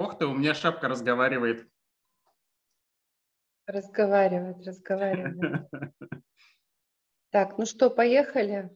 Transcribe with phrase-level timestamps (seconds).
[0.00, 1.68] Ох ты, у меня шапка разговаривает.
[3.66, 5.68] Разговаривает, разговаривает.
[7.32, 8.70] Так, ну что, поехали?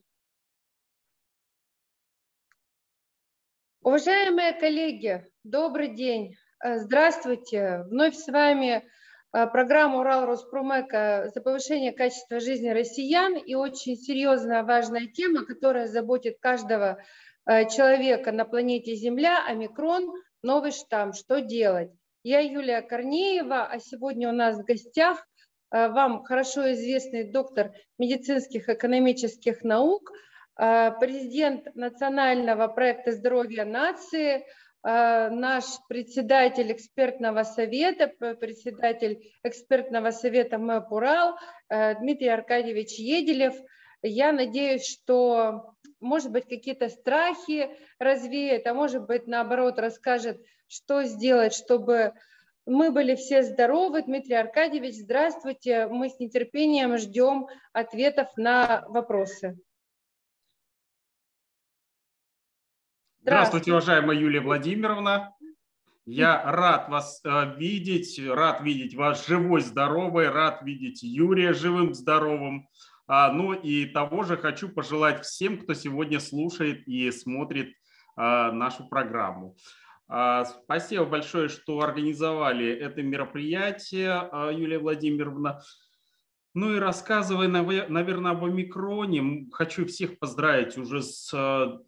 [3.81, 6.37] Уважаемые коллеги, добрый день.
[6.63, 7.83] Э, здравствуйте.
[7.89, 8.87] Вновь с вами
[9.33, 15.87] э, программа Урал Роспромека за повышение качества жизни россиян и очень серьезная, важная тема, которая
[15.87, 16.99] заботит каждого
[17.45, 20.13] э, человека на планете Земля, омикрон,
[20.45, 21.11] новый штамм.
[21.11, 21.91] Что делать?
[22.23, 25.27] Я Юлия Корнеева, а сегодня у нас в гостях
[25.71, 30.11] вам хорошо известный доктор медицинских экономических наук–
[30.57, 34.45] Э, президент национального проекта здоровья нации,
[34.83, 41.37] э, наш председатель экспертного совета, председатель экспертного совета МЭП Урал
[41.69, 43.55] э, Дмитрий Аркадьевич Еделев.
[44.07, 51.55] Я надеюсь, что, может быть, какие-то страхи развеет, а может быть, наоборот, расскажет, что сделать,
[51.55, 52.13] чтобы
[52.67, 54.03] мы были все здоровы.
[54.03, 55.87] Дмитрий Аркадьевич, здравствуйте.
[55.87, 59.57] Мы с нетерпением ждем ответов на вопросы.
[63.21, 65.35] Здравствуйте, уважаемая Юлия Владимировна.
[66.05, 72.69] Я рад вас э, видеть, рад видеть вас живой, здоровой, рад видеть Юрия живым, здоровым.
[73.07, 77.73] А, ну и того же хочу пожелать всем, кто сегодня слушает и смотрит
[78.15, 79.55] а, нашу программу.
[80.07, 85.61] А, спасибо большое, что организовали это мероприятие, Юлия Владимировна.
[86.53, 91.81] Ну и рассказывая, наверное, об омикроне, хочу всех поздравить уже с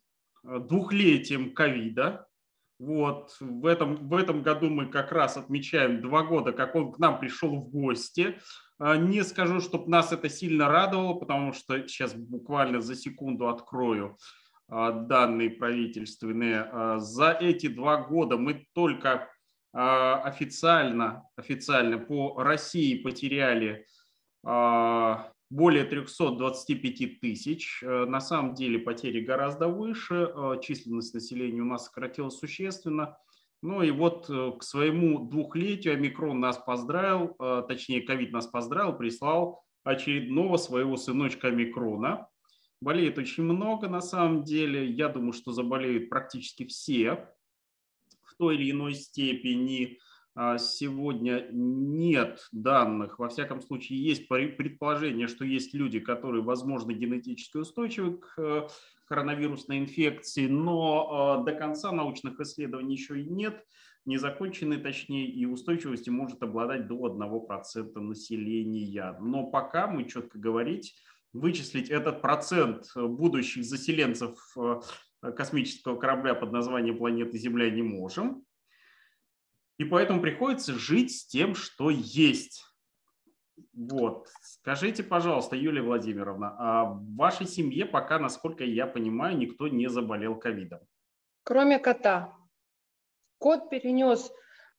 [0.43, 2.26] двухлетием ковида.
[2.79, 6.99] Вот в этом, в этом году мы как раз отмечаем два года, как он к
[6.99, 8.39] нам пришел в гости.
[8.77, 14.17] А, не скажу, чтобы нас это сильно радовало, потому что сейчас буквально за секунду открою
[14.67, 16.69] а, данные правительственные.
[16.71, 19.29] А, за эти два года мы только
[19.73, 23.85] официально, официально по России потеряли
[25.49, 27.81] более 325 тысяч.
[27.83, 33.17] Э, на самом деле потери гораздо выше, э, численность населения у нас сократилась существенно.
[33.61, 37.35] Ну и вот э, к своему двухлетию омикрон нас поздравил,
[37.67, 42.27] точнее ковид нас поздравил, прислал очередного своего сыночка омикрона.
[42.81, 44.85] Болеет очень много на самом деле.
[44.85, 47.27] Я думаю, что заболеют практически все
[48.21, 49.97] в той или иной степени.
[50.39, 57.57] А, сегодня нет данных, во всяком случае есть предположение, что есть люди, которые, возможно, генетически
[57.57, 58.67] устойчивы к э,
[59.07, 63.65] коронавирусной инфекции, но а, до конца научных исследований еще и нет,
[64.05, 69.17] не закончены, точнее, и устойчивости может обладать до 1% населения.
[69.19, 70.93] Но пока мы четко говорить,
[71.33, 74.81] вычислить этот процент будущих заселенцев э,
[75.31, 78.43] космического корабля под названием планеты Земля не можем.
[79.77, 82.63] И поэтому приходится жить с тем, что есть.
[83.73, 84.27] Вот.
[84.41, 90.35] Скажите, пожалуйста, Юлия Владимировна, а в вашей семье пока, насколько я понимаю, никто не заболел
[90.35, 90.79] ковидом?
[91.43, 92.33] Кроме кота.
[93.39, 94.31] Кот перенес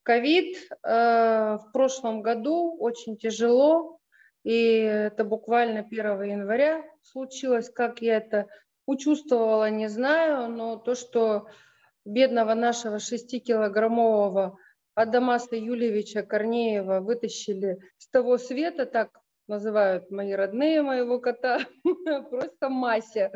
[0.02, 4.00] ковид э, в прошлом году, очень тяжело.
[4.42, 7.70] И это буквально 1 января случилось.
[7.70, 8.48] Как я это
[8.86, 11.48] учувствовала, не знаю, но то, что
[12.04, 14.56] бедного нашего 6-килограммового
[14.98, 21.60] Адамаса Юлевича Корнеева вытащили с того света, так называют мои родные моего кота,
[22.30, 23.30] просто Мася.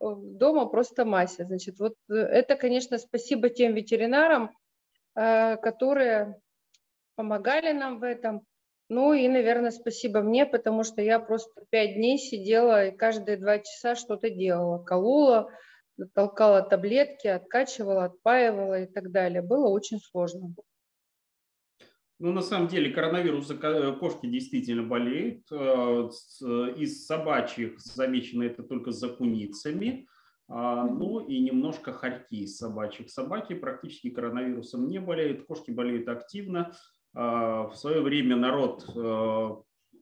[0.00, 1.44] Дома просто Мася.
[1.44, 4.50] Значит, вот э, это, конечно, спасибо тем ветеринарам,
[5.14, 6.34] э, которые
[7.14, 8.42] помогали нам в этом.
[8.88, 13.60] Ну и, наверное, спасибо мне, потому что я просто пять дней сидела и каждые два
[13.60, 15.48] часа что-то делала, колола,
[16.06, 19.42] толкала таблетки, откачивала, отпаивала и так далее.
[19.42, 20.54] Было очень сложно.
[22.18, 25.46] Ну, на самом деле, коронавирус э, кошки действительно болеют.
[25.50, 26.08] Э,
[26.76, 30.06] из собачьих замечено это только за куницами.
[30.46, 33.08] А, ну и немножко хорьки из собачьих.
[33.08, 36.72] Собаки практически коронавирусом не болеют, кошки болеют активно.
[37.14, 39.48] А, в свое время народ э,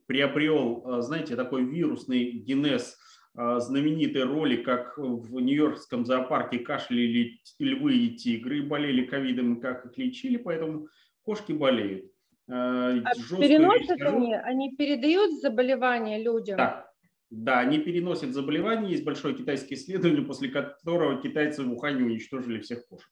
[0.07, 2.98] приобрел, знаете, такой вирусный генез–
[3.39, 10.39] знаменитый ролик, как в Нью-Йоркском зоопарке кашляли львы и тигры, болели ковидом, как их лечили,
[10.39, 10.89] поэтому
[11.23, 12.11] кошки болеют.
[12.51, 16.57] А, а переносят они, они передают заболевания людям?
[16.57, 16.91] Да,
[17.31, 18.91] да, они переносят заболевания.
[18.91, 23.09] Есть большое китайское исследование, после которого китайцы в Ухане уничтожили всех кошек.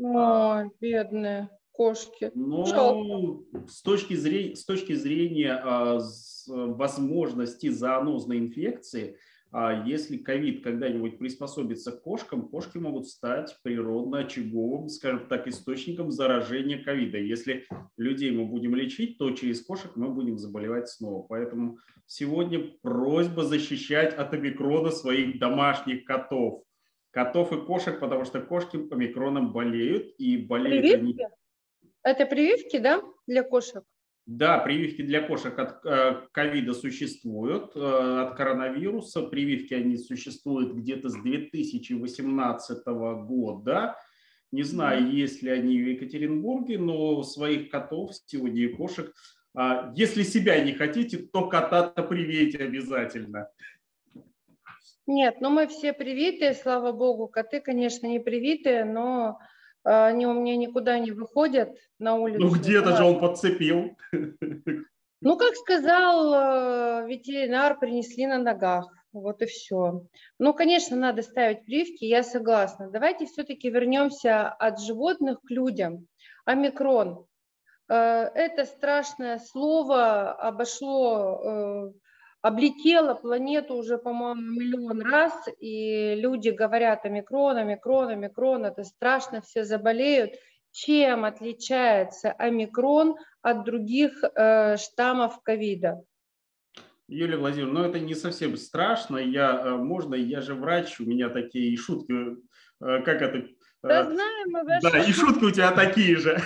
[0.00, 2.32] Ой, бедные кошки.
[2.34, 5.60] Но с точки зрения, с точки зрения
[6.46, 9.33] возможности зоонозной инфекции, а
[9.86, 16.82] если ковид когда-нибудь приспособится к кошкам, кошки могут стать природно очаговым, скажем так, источником заражения
[16.82, 17.18] ковида.
[17.18, 17.64] Если
[17.96, 21.22] людей мы будем лечить, то через кошек мы будем заболевать снова.
[21.28, 26.64] Поэтому сегодня просьба защищать от омикрона своих домашних котов.
[27.12, 31.22] Котов и кошек, потому что кошки омикроном болеют и болеют прививки?
[31.22, 31.28] они...
[32.02, 33.84] Это прививки, да, для кошек?
[34.26, 39.22] Да, прививки для кошек от э, ковида существуют, э, от коронавируса.
[39.22, 43.96] Прививки они существуют где-то с 2018 года.
[44.50, 49.12] Не знаю, есть ли они в Екатеринбурге, но своих котов сегодня и кошек.
[49.54, 53.48] А, если себя не хотите, то кота-то привейте обязательно.
[55.06, 57.28] Нет, ну мы все привитые, слава богу.
[57.28, 59.38] Коты, конечно, не привитые, но
[59.84, 62.40] они у меня никуда не выходят на улицу.
[62.40, 63.96] Ну где-то же он подцепил.
[65.20, 68.92] Ну, как сказал э, ветеринар, принесли на ногах.
[69.14, 70.02] Вот и все.
[70.38, 72.90] Ну, конечно, надо ставить прививки, я согласна.
[72.90, 76.08] Давайте все-таки вернемся от животных к людям.
[76.44, 77.24] Омикрон.
[77.88, 77.94] Э,
[78.34, 81.92] это страшное слово обошло э,
[82.44, 89.64] облетела планету уже, по-моему, миллион раз, и люди говорят омикрон, омикрон, омикрон, это страшно, все
[89.64, 90.34] заболеют.
[90.70, 96.02] Чем отличается омикрон от других э, штаммов ковида?
[97.08, 99.16] Юлия Владимировна, ну это не совсем страшно.
[99.16, 103.48] Я, э, можно, я же врач, у меня такие шутки, э, как это,
[103.88, 104.90] да э, знаем мы ваши.
[104.90, 106.40] Да, и шутки у тебя такие же.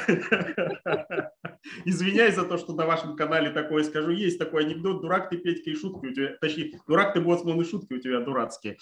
[1.84, 4.10] Извиняюсь за то, что на вашем канале такое скажу.
[4.10, 7.64] Есть такой анекдот, дурак ты, Петька, и шутки у тебя, точнее, дурак ты, боцман, и
[7.64, 8.78] шутки у тебя дурацкие.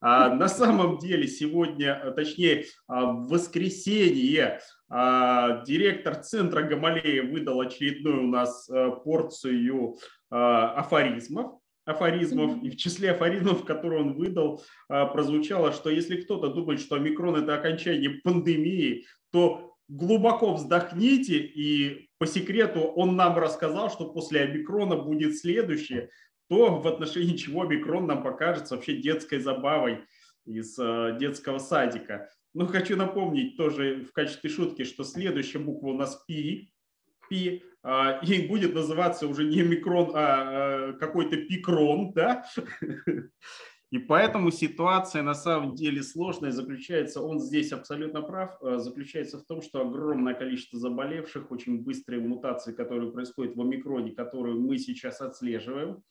[0.00, 7.60] А, на самом деле сегодня, э, точнее, а, в воскресенье а, директор центра Гамалея выдал
[7.60, 9.96] очередную у нас э, порцию
[10.30, 11.58] афоризмов
[11.88, 16.96] афоризмов, и в числе афоризмов, которые он выдал, а, прозвучало, что если кто-то думает, что
[16.96, 24.42] омикрон– это окончание пандемии, то глубоко вздохните, и по секрету он нам рассказал, что после
[24.42, 26.10] омикрона будет следующее,
[26.48, 30.00] то в отношении чего омикрон нам покажется вообще детской забавой
[30.44, 32.28] из а, детского садика.
[32.52, 36.70] Но хочу напомнить тоже в качестве шутки, что следующая буква у нас пи,
[37.28, 42.44] пи, а, и будет называться уже не микрон, а, а какой-то пикрон, да?
[43.90, 49.44] И поэтому ситуация на самом деле сложная заключается, он здесь абсолютно прав, а, заключается в
[49.46, 55.22] том, что огромное количество заболевших, очень быстрые мутации, которые происходят в омикроне, которые мы сейчас
[55.22, 56.02] отслеживаем,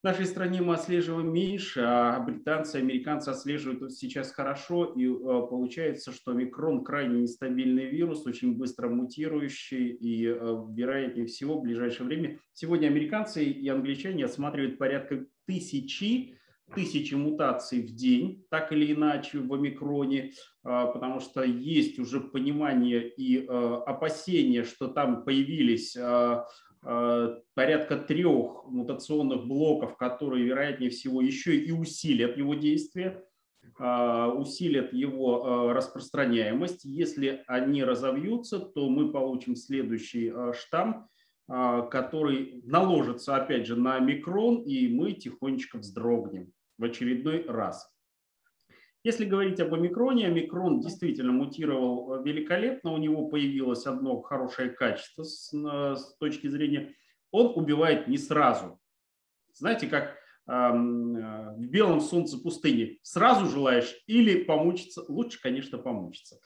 [0.00, 6.10] в нашей стране мы отслеживаем меньше, а британцы, американцы отслеживают сейчас хорошо, и э, получается,
[6.10, 10.34] что микрон крайне нестабильный вирус, очень быстро мутирующий, и э,
[10.74, 12.38] вероятнее всего в ближайшее время.
[12.54, 16.36] Сегодня американцы и англичане осматривают порядка тысячи
[16.74, 20.32] тысячи мутаций в день, так или иначе, в омикроне, э,
[20.62, 25.96] потому что есть уже понимание и опасения, что там появились
[26.82, 33.22] порядка трех мутационных блоков, которые, вероятнее всего, еще и усилят его действие,
[33.78, 36.84] э, усилят его э, распространяемость.
[36.84, 41.08] Если они разовьются, то мы получим следующий штамм,
[41.46, 47.92] который наложится, опять же, на микрон, и мы тихонечко вздрогнем в очередной раз.
[49.02, 55.22] Если говорить об омикроне, омикрон действительно мутировал э, великолепно, у него появилось одно хорошее качество
[55.22, 56.94] с, с точки зрения,
[57.30, 58.78] он убивает не сразу.
[59.54, 60.12] Знаете, как э,
[60.46, 66.38] в белом солнце пустыни, сразу желаешь или помучиться, лучше, конечно, помучиться.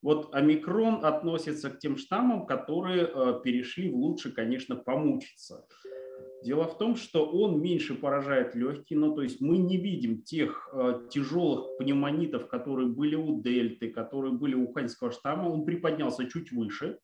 [0.00, 5.66] Вот омикрон относится к тем штаммам, которые э, перешли в лучше, конечно, помучиться.
[6.42, 10.68] Дело в том, что он меньше поражает легкие, ну то есть мы не видим тех
[10.72, 15.48] э, тяжелых пневмонитов, которые были у дельты, которые были у ханьского штамма.
[15.48, 16.98] Он приподнялся чуть выше,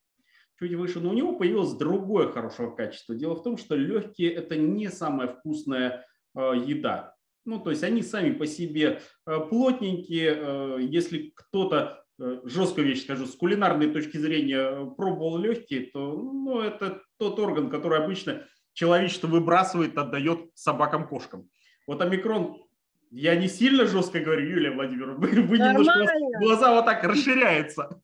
[0.61, 3.17] чуть выше, но у него появилось другое хорошее качество.
[3.17, 7.17] Дело в том, что легкие это не самая вкусная э, еда.
[7.45, 10.37] Ну то есть они сами по себе э, плотненькие.
[10.37, 16.13] Э, если кто-то э, жесткую вещь скажу, с кулинарной точки зрения э, пробовал легкие, то
[16.13, 21.49] ну, это тот орган, который обычно человечество выбрасывает, отдает собакам-кошкам.
[21.87, 22.63] Вот омикрон,
[23.11, 26.07] я не сильно жестко говорю, Юлия Владимировна, вы, вы немножко,
[26.41, 28.01] глаза вот так расширяются.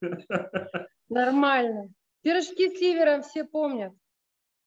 [1.08, 1.90] Нормально.
[2.22, 3.94] Пирожки с ливером все помнят.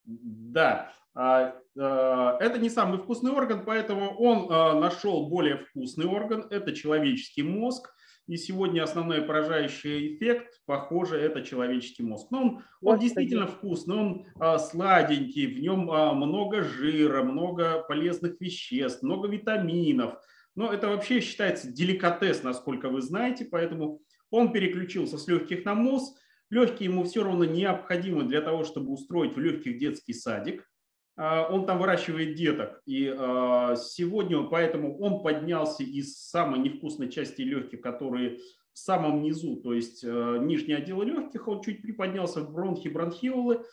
[0.03, 6.47] Да, а, а, это не самый вкусный орган, поэтому он а, нашел более вкусный орган,
[6.49, 7.93] это человеческий мозг.
[8.31, 12.27] И сегодня основной поражающий эффект, похоже, это человеческий мозг.
[12.31, 18.39] Но он, он действительно вкусный, он а, сладенький, в нем а, много жира, много полезных
[18.39, 20.15] веществ, много витаминов.
[20.55, 26.17] Но это вообще считается деликатес, насколько вы знаете, поэтому он переключился с легких на мозг.
[26.49, 30.70] Легкие ему все равно необходимы для того, чтобы устроить в легких детский садик.
[31.17, 32.81] А, он там выращивает деток.
[32.85, 38.39] И а, сегодня поэтому он поднялся из самой невкусной части легких, которые
[38.73, 43.65] в самом низу, то есть а, нижний отдел легких, он чуть приподнялся в бронхи, бронхиолы,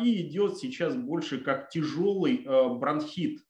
[0.00, 2.46] и идет сейчас больше как тяжелый
[2.78, 3.44] бронхит.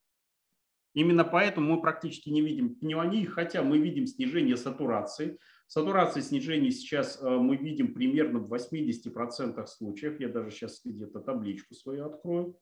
[0.92, 5.38] Именно поэтому мы практически не видим пневмонии, хотя мы видим снижение сатурации.
[5.68, 10.18] Сатурация снижения сейчас мы видим примерно в 80% случаев.
[10.18, 12.58] Я даже сейчас где-то табличку свою открою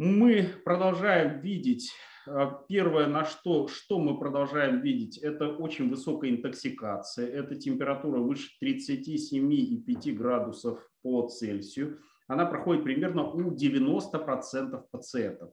[0.00, 1.92] мы продолжаем видеть,
[2.26, 8.48] э, первое, на что, что мы продолжаем видеть, это очень высокая интоксикация, это температура выше
[8.62, 11.98] 37,5 градусов по Цельсию.
[12.28, 15.52] Она проходит примерно у 90% пациентов.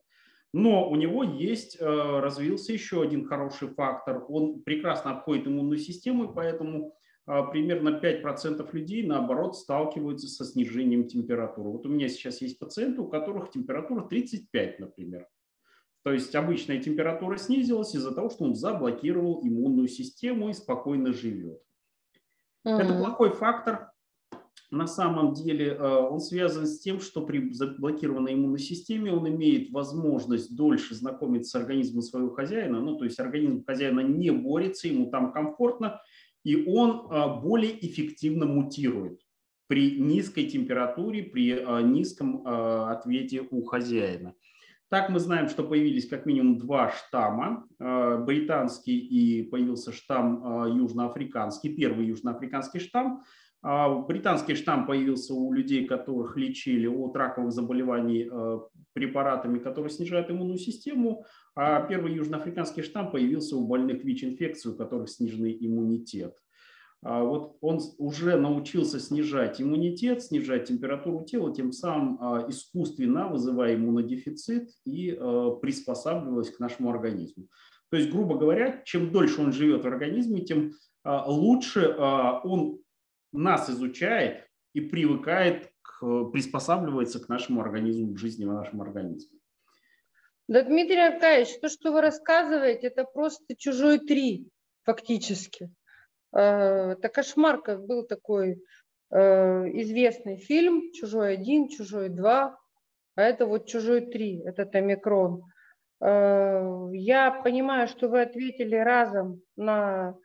[0.54, 4.24] Но у него есть, э, развился еще один хороший фактор.
[4.30, 6.94] Он прекрасно обходит иммунную систему, поэтому а,
[7.28, 11.70] примерно 5% людей, наоборот, сталкиваются со снижением температуры.
[11.70, 15.28] Вот у меня сейчас есть пациенты, у которых температура 35, например.
[16.04, 21.62] То есть обычная температура снизилась из-за того, что он заблокировал иммунную систему и спокойно живет.
[22.66, 22.78] Mm-hmm.
[22.80, 23.92] Это плохой фактор.
[24.72, 29.72] На самом деле э, он связан с тем, что при заблокированной иммунной системе он имеет
[29.72, 32.80] возможность дольше знакомиться с организмом своего хозяина.
[32.80, 36.02] Ну, то есть организм хозяина не борется, ему там комфортно,
[36.48, 39.20] и он а, более эффективно мутирует
[39.68, 44.34] при низкой температуре, при а, низком а, ответе у хозяина.
[44.90, 52.06] Так мы знаем, что появились как минимум два штамма, британский и появился штамм южноафриканский, первый
[52.06, 53.26] южноафриканский штамм.
[53.64, 58.30] Британский штамм появился у людей, которых лечили от раковых заболеваний
[58.94, 65.10] препаратами, которые снижают иммунную систему, а первый южноафриканский штамм появился у больных ВИЧ-инфекцией, у которых
[65.10, 66.36] сниженный иммунитет.
[67.04, 73.76] А вот он уже научился снижать иммунитет, снижать температуру тела, тем самым а, искусственно вызывая
[73.76, 77.48] иммунодефицит и а, приспосабливаясь к нашему организму.
[77.92, 80.74] То есть, грубо говоря, чем дольше он живет в организме, тем
[81.06, 82.80] лучше он
[83.32, 89.40] нас изучает и привыкает, к, приспосабливается к нашему организму, к жизни в нашем организме.
[90.48, 94.50] Да, Дмитрий Аркадьевич, то, что вы рассказываете, это просто чужой три,
[94.84, 95.70] фактически.
[96.34, 98.64] Э, это кошмар, как был такой
[99.12, 99.20] э,
[99.82, 102.58] известный фильм «Чужой один», «Чужой два»,
[103.16, 105.44] а это вот «Чужой три», этот омикрон.
[106.00, 110.16] Э, я понимаю, что вы ответили разом на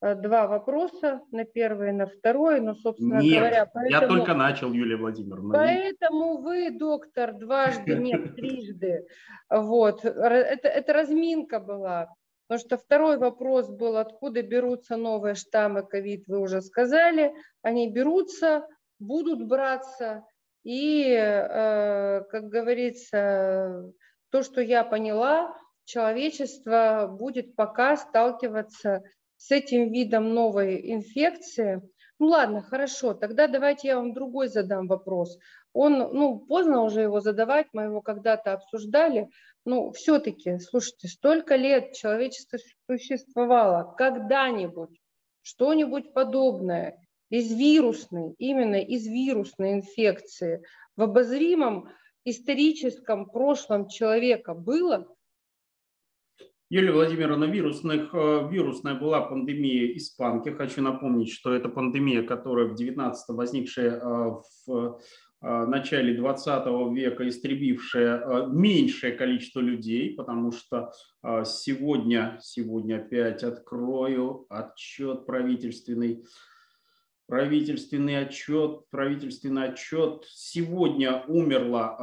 [0.00, 3.66] два вопроса, на первый и на второй, но, собственно нет, говоря...
[3.66, 5.54] Поэтому, я только начал, Юлия Владимировна.
[5.54, 9.06] Поэтому вы, доктор, дважды, нет, трижды.
[9.50, 12.08] Вот, это, это разминка была.
[12.46, 17.34] Потому что второй вопрос был, откуда берутся новые штаммы ковид, вы уже сказали.
[17.62, 18.66] Они берутся,
[18.98, 20.24] будут браться.
[20.64, 23.92] И, э, как говорится,
[24.30, 29.17] то, что я поняла, человечество будет пока сталкиваться с
[29.50, 31.82] этим видом новой инфекции.
[32.18, 35.38] Ну ладно, хорошо, тогда давайте я вам другой задам вопрос.
[35.72, 39.28] Он, ну, поздно уже его задавать, мы его когда-то обсуждали.
[39.64, 42.58] Ну, все-таки, слушайте, столько лет человечество
[42.90, 44.98] существовало, когда-нибудь
[45.42, 46.98] что-нибудь подобное
[47.30, 50.62] из вирусной, именно из вирусной инфекции
[50.96, 51.90] в обозримом
[52.24, 55.06] историческом прошлом человека было?
[56.70, 60.50] Юлия Владимировна, вирусных, э, вирусная была пандемия испанки.
[60.50, 64.00] Хочу напомнить, что это пандемия, которая в 19 возникшая э,
[64.66, 65.00] в
[65.40, 70.92] э, начале 20 века, истребившая меньшее количество людей, потому что
[71.46, 76.26] сегодня, сегодня опять открою отчет правительственный,
[77.26, 80.24] правительственный отчет, правительственный отчет.
[80.26, 81.96] Сегодня умерло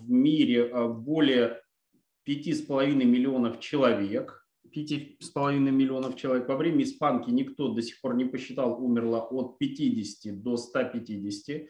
[0.00, 1.60] в мире более
[2.26, 6.48] 5,5 миллионов человек, 5,5 миллионов человек.
[6.48, 11.68] Во время испанки никто до сих пор не посчитал, умерло от 50 до 150.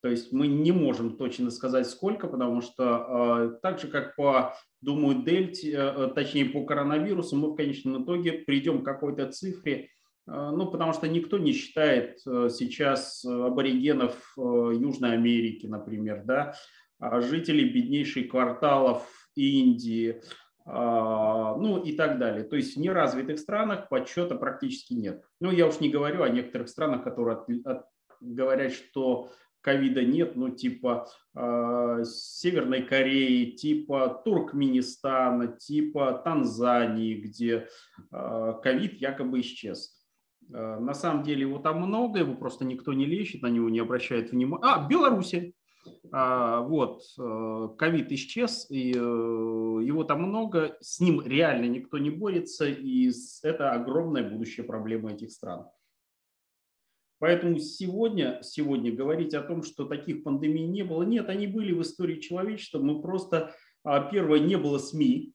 [0.00, 4.54] То есть мы не можем точно сказать сколько, потому что э, так же, как по,
[4.80, 9.86] думаю, дельте, э, точнее по коронавирусу, мы в конечном итоге придем к какой-то цифре, э,
[10.26, 16.54] ну, потому что никто не считает э, сейчас аборигенов э, Южной Америки, например, да,
[17.00, 20.20] а жителей беднейших кварталов Индии,
[20.66, 22.44] ну и так далее.
[22.44, 25.24] То есть в неразвитых странах подсчета практически нет.
[25.40, 27.86] Ну, я уж не говорю о некоторых странах, которые от, от,
[28.20, 29.30] говорят, что
[29.60, 37.68] ковида нет, ну типа э, Северной Кореи, типа Туркменистана, типа Танзании, где
[38.10, 39.98] ковид э, якобы исчез.
[40.52, 43.80] Э, на самом деле его там много, его просто никто не лечит, на него не
[43.80, 44.64] обращает внимания.
[44.64, 45.54] А, Беларуси.
[46.10, 52.10] А, вот, э, ковид исчез, и э, его там много, с ним реально никто не
[52.10, 53.10] борется, и
[53.42, 55.66] это огромная будущая проблема этих стран.
[57.18, 61.82] Поэтому сегодня, сегодня говорить о том, что таких пандемий не было, нет, они были в
[61.82, 65.34] истории человечества, мы просто, а, первое, не было СМИ,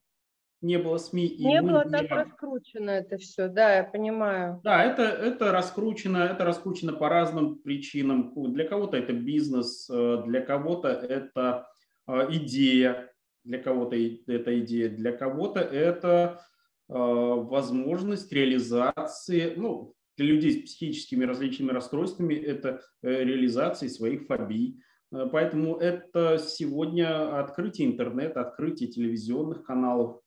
[0.63, 1.35] не было СМИ.
[1.39, 2.07] Не было так не...
[2.07, 4.61] раскручено это все, да, я понимаю.
[4.63, 8.33] Да, это, это раскручено, это раскручено по разным причинам.
[8.53, 11.67] Для кого-то это бизнес, э, для кого-то это
[12.07, 13.11] э, идея,
[13.43, 16.41] для кого-то это идея, для кого-то это
[16.89, 24.79] э, возможность реализации, ну, для людей с психическими различными расстройствами это реализация своих фобий.
[25.09, 30.22] Поэтому это сегодня открытие интернета, открытие телевизионных каналов,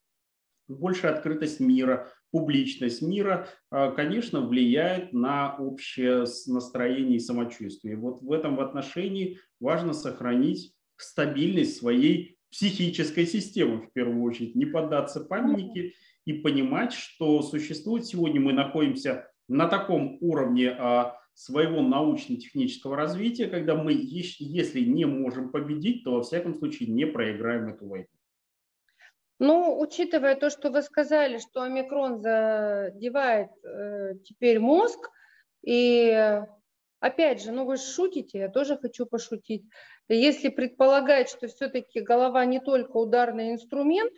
[0.69, 7.97] больше открытость мира, публичность мира, а, конечно, влияет на общее настроение и самочувствие.
[7.97, 15.21] Вот в этом отношении важно сохранить стабильность своей психической системы, в первую очередь, не поддаться
[15.21, 15.93] панике
[16.25, 23.77] и понимать, что существует сегодня, мы находимся на таком уровне а, своего научно-технического развития, когда
[23.77, 28.07] мы, если не можем победить, то во всяком случае не проиграем эту войну.
[29.39, 35.11] Ну, учитывая то, что вы сказали, что омикрон задевает э, теперь мозг,
[35.63, 36.41] и
[37.01, 39.65] опять же, ну вы шутите, я тоже хочу пошутить.
[40.09, 44.13] Если предполагать, что все-таки голова не только ударный инструмент,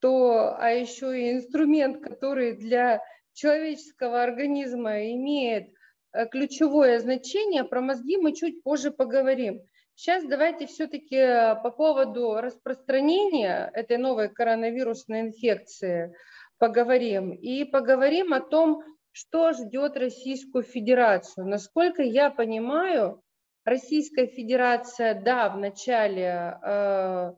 [0.00, 3.00] то, а еще и инструмент, который для
[3.32, 5.72] человеческого организма имеет
[6.12, 9.62] э, ключевое значение, про мозги мы чуть позже поговорим.
[9.94, 16.14] Сейчас давайте все-таки э, по поводу распространения этой новой коронавирусной инфекции
[16.58, 17.32] поговорим.
[17.32, 18.82] И поговорим о том,
[19.12, 21.46] что ждет Российскую Федерацию.
[21.46, 23.22] Насколько я понимаю,
[23.64, 27.32] Российская Федерация, да, в начале э,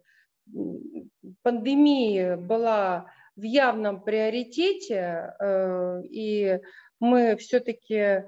[1.43, 6.61] пандемии была в явном приоритете, э, и
[7.01, 8.25] мы все-таки,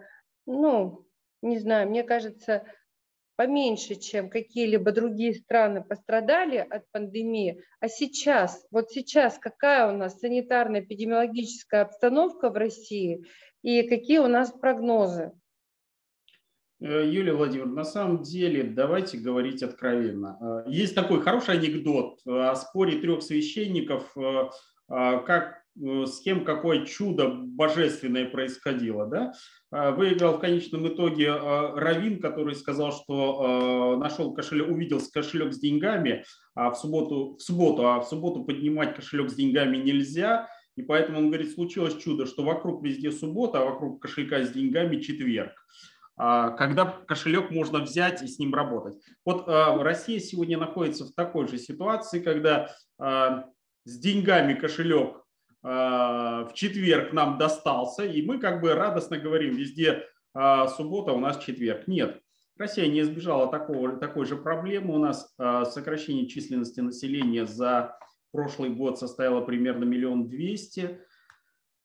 [0.47, 1.07] ну,
[1.43, 2.65] не знаю, мне кажется,
[3.37, 7.62] поменьше, чем какие-либо другие страны пострадали от пандемии.
[7.81, 13.25] А сейчас, вот сейчас какая у нас санитарно-эпидемиологическая обстановка в России
[13.62, 15.33] и какие у нас прогнозы?
[16.81, 20.64] Э, Юлия Владимировна, на самом деле, давайте говорить откровенно.
[20.66, 24.49] Э, есть такой хороший анекдот о споре трех священников, э,
[24.88, 29.07] как Э, с кем какое чудо божественное происходило.
[29.07, 29.33] Да?
[29.71, 35.53] А, выиграл в конечном итоге э, Равин, который сказал, что э, нашел кошелек, увидел кошелек
[35.53, 40.49] с деньгами, а в субботу, в субботу, а в субботу поднимать кошелек с деньгами нельзя.
[40.77, 45.01] И поэтому он говорит, случилось чудо, что вокруг везде суббота, а вокруг кошелька с деньгами
[45.01, 45.53] четверг
[46.19, 48.97] а, когда кошелек можно взять и с ним работать.
[49.27, 55.26] Вот Россия сегодня находится в такой же ситуации, когда с деньгами кошелек
[55.68, 60.05] в четверг нам достался, и мы как бы радостно говорим, везде
[60.38, 61.88] а, суббота, у нас четверг.
[61.88, 62.20] Нет,
[62.59, 64.94] Россия не избежала такого, такой же проблемы.
[64.94, 67.98] У нас а, сокращение численности населения за
[68.33, 71.00] прошлый год составило примерно миллион двести.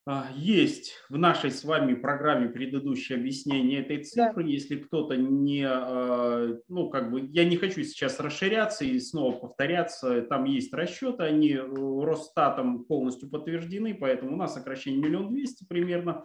[0.04, 4.42] А, есть в нашей с вами программе предыдущее объяснение этой цифры.
[4.42, 4.50] Да.
[4.50, 10.22] Если кто-то не, а, ну как бы, я не хочу сейчас расширяться и снова повторяться,
[10.22, 16.24] там есть расчеты, они Росстатом полностью подтверждены, поэтому у нас сокращение миллион двести примерно,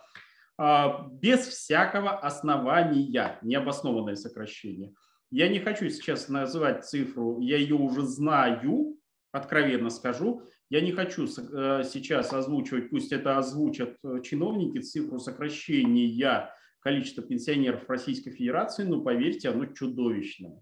[0.57, 4.95] а, без всякого основания, необоснованное сокращение.
[5.29, 8.96] Я не хочу сейчас называть цифру, я ее уже знаю,
[9.31, 16.51] откровенно скажу, я не хочу э, сейчас озвучивать, пусть это озвучат э, чиновники, цифру сокращения
[16.79, 20.61] количества пенсионеров Российской Федерации, но поверьте, оно чудовищное.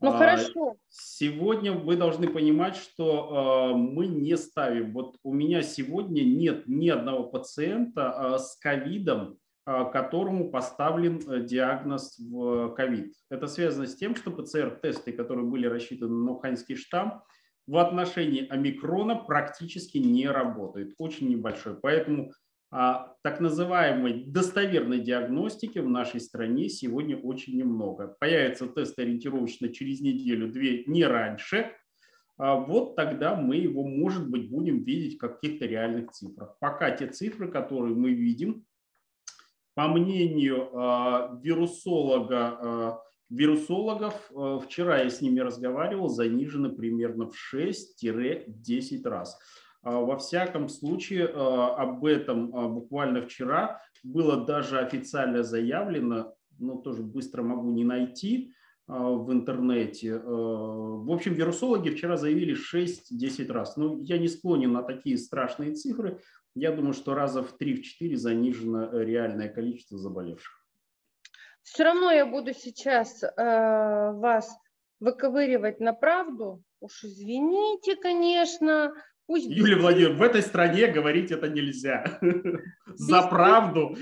[0.00, 0.76] Ну а, хорошо.
[0.88, 4.92] Сегодня вы должны понимать, что э, мы не ставим.
[4.92, 9.38] Вот у меня сегодня нет ни одного пациента с ковидом,
[9.92, 13.12] которому поставлен диагноз в ковид.
[13.30, 17.22] Это связано с тем, что ПЦР-тесты, которые были рассчитаны на уханьский штамм,
[17.66, 21.74] в отношении омикрона практически не работает, очень небольшой.
[21.74, 22.32] Поэтому
[22.70, 28.16] а, так называемой достоверной диагностики в нашей стране сегодня очень немного.
[28.20, 31.72] Появится тест ориентировочно через неделю-две, не раньше.
[32.38, 36.56] вот тогда мы его, может быть, будем видеть в каких-то реальных цифрах.
[36.60, 38.64] Пока те цифры, которые мы видим,
[39.78, 40.70] по мнению
[41.40, 42.98] вирусолога,
[43.30, 44.28] вирусологов,
[44.64, 49.38] вчера я с ними разговаривал, занижены примерно в 6-10 раз.
[49.84, 57.70] Во всяком случае, об этом буквально вчера было даже официально заявлено, но тоже быстро могу
[57.70, 58.52] не найти,
[58.88, 60.12] а, в интернете.
[60.12, 63.76] Э, в общем, вирусологи вчера заявили 6-10 раз.
[63.76, 66.20] Но ну, я не склонен на такие страшные цифры.
[66.58, 70.64] Я думаю, что раза в 3-4 занижено реальное количество заболевших.
[71.62, 74.58] Все равно я буду сейчас э, вас
[74.98, 76.62] выковыривать на правду.
[76.80, 78.92] Уж извините, конечно,
[79.26, 82.18] Пусть Юлия Владимировна, в этой стране говорить это нельзя.
[82.86, 83.94] За правду.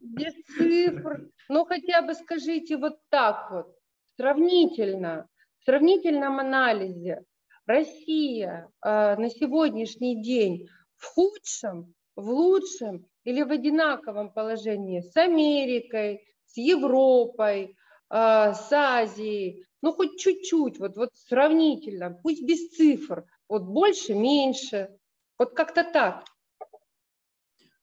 [0.00, 1.28] Без цифр.
[1.50, 3.76] Ну, хотя бы скажите вот так вот,
[4.16, 5.28] сравнительно,
[5.60, 7.22] в сравнительном анализе
[7.66, 10.68] Россия э, на сегодняшний день
[11.04, 17.76] в худшем, в лучшем или в одинаковом положении с Америкой, с Европой,
[18.10, 24.88] э, с Азией, ну хоть чуть-чуть, вот, вот сравнительно, пусть без цифр, вот больше, меньше,
[25.38, 26.24] вот как-то так.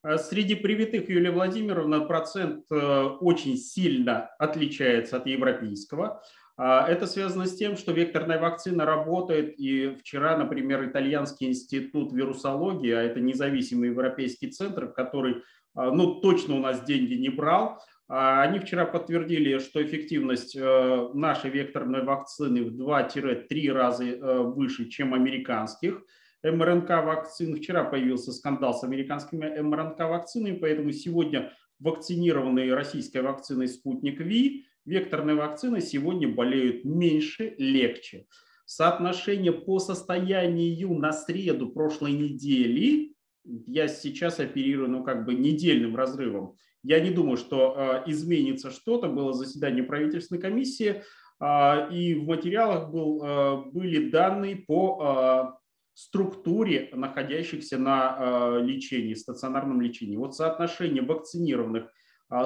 [0.03, 6.23] А среди привитых Юлия Владимировна процент э, очень сильно отличается от европейского.
[6.63, 12.91] А, это связано с тем, что векторная вакцина работает, и вчера, например, Итальянский институт вирусологии,
[12.91, 15.37] а это независимый европейский центр, который
[15.73, 21.49] а, ну, точно у нас деньги не брал, они вчера подтвердили, что эффективность э, нашей
[21.49, 26.03] векторной вакцины в 2-3 раза э, выше, чем американских
[26.43, 27.55] МРНК-вакцин.
[27.55, 35.81] Вчера появился скандал с американскими МРНК-вакцинами, поэтому сегодня вакцинированные российской вакциной «Спутник Ви» векторной вакцины
[35.81, 38.25] сегодня болеют меньше, легче.
[38.65, 43.13] Соотношение по состоянию на среду прошлой недели,
[43.43, 49.07] я сейчас оперирую ну, как бы недельным разрывом, я не думаю, что а, изменится что-то.
[49.07, 51.03] Было заседание правительственной комиссии,
[51.39, 55.59] а, и в материалах был, а, были данные по
[55.93, 60.15] структуре находящихся на лечении, стационарном лечении.
[60.15, 61.91] Вот соотношение вакцинированных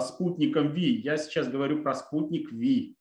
[0.01, 2.97] спутником ВИ, я сейчас говорю про спутник ВИ,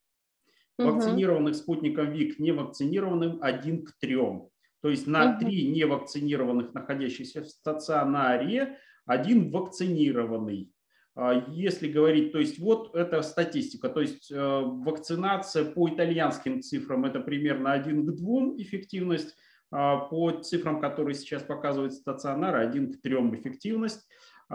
[0.79, 4.49] вакцинированных спутником ВИ к невакцинированным один к трем.
[4.83, 10.75] То есть на три невакцинированных, находящихся в стационаре, один вакцинированный.
[11.16, 17.05] А, если говорить, то есть вот это статистика, то есть э, вакцинация по итальянским цифрам
[17.05, 19.37] это примерно 1 к 2 эффективность,
[19.70, 24.07] а по цифрам, которые сейчас показывает стационар, 1 к 3 эффективность.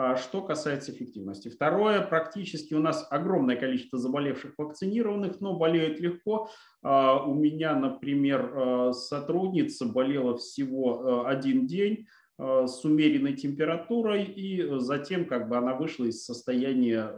[0.01, 1.49] А что касается эффективности.
[1.49, 6.49] Второе, практически у нас огромное количество заболевших вакцинированных, но болеют легко.
[6.81, 12.07] У меня, например, э, сотрудница болела всего э, один день,
[12.39, 17.13] Э, с умеренной температурой, и затем как бы она вышла из состояния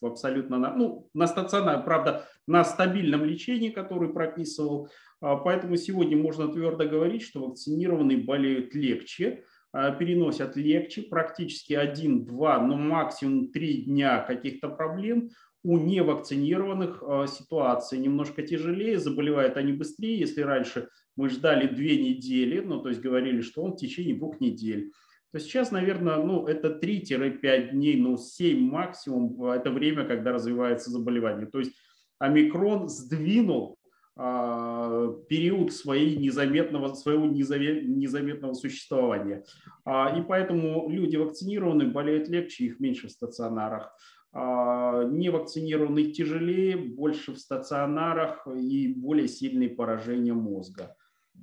[0.00, 4.88] в абсолютно, ну, на стационаре, правда, на стабильном лечении, который прописывал.
[5.20, 12.66] А, поэтому сегодня можно твердо говорить, что вакцинированные болеют легче, а, переносят легче, практически 1-2,
[12.66, 15.30] но максимум 3 дня каких-то проблем.
[15.64, 20.18] У невакцинированных а, ситуация немножко тяжелее, заболевают они быстрее.
[20.18, 24.40] Если раньше мы ждали две недели, ну, то есть говорили, что он в течение двух
[24.40, 24.90] недель.
[25.32, 31.46] То сейчас, наверное, ну, это 3-5 дней, ну, 7 максимум, это время, когда развивается заболевание.
[31.46, 31.72] То есть
[32.18, 33.81] омикрон сдвинул а,
[34.14, 39.44] период своей незаметного, своего незаметного существования.
[39.84, 43.96] А, и поэтому люди вакцинированные болеют легче, их меньше в стационарах.
[44.34, 50.94] А, невакцинированных тяжелее, больше в стационарах и более сильные поражения мозга.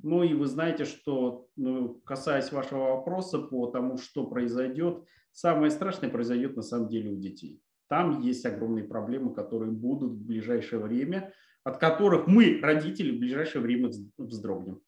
[0.03, 6.09] Ну и вы знаете, что, ну, касаясь вашего вопроса по тому, что произойдет, самое страшное
[6.09, 7.61] произойдет на самом деле у детей.
[7.87, 13.61] Там есть огромные проблемы, которые будут в ближайшее время, от которых мы, родители, в ближайшее
[13.61, 14.81] время вздрогнем.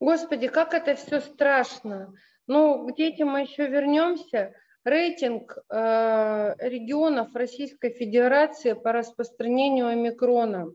[0.00, 2.12] Господи, как это все страшно.
[2.46, 4.54] Ну, к детям мы еще вернемся.
[4.84, 10.72] Рейтинг э, регионов Российской Федерации по распространению омикрона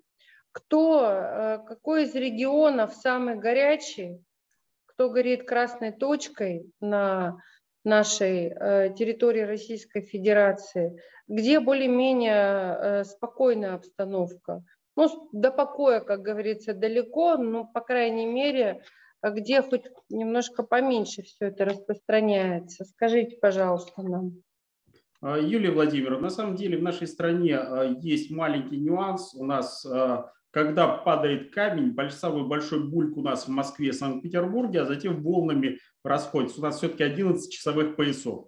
[0.57, 4.23] кто, э, какой из регионов самый горячий,
[4.87, 7.37] кто горит красной точкой на
[7.87, 14.63] нашей э, территории Российской Федерации, где более-менее э, спокойная обстановка.
[14.95, 18.83] Ну, до покоя, как говорится, далеко, но, по крайней мере,
[19.23, 22.85] где хоть немножко поменьше все это распространяется.
[22.85, 24.33] Скажите, пожалуйста, нам.
[25.21, 27.59] Юлия Владимировна, на самом деле в нашей стране
[28.01, 29.33] есть маленький нюанс.
[29.33, 29.83] У нас
[30.57, 36.59] когда падает камень, самый большой бульк у нас в Москве, Санкт-Петербурге, а затем волнами расходится.
[36.59, 38.47] У нас все-таки 11 часовых поясов.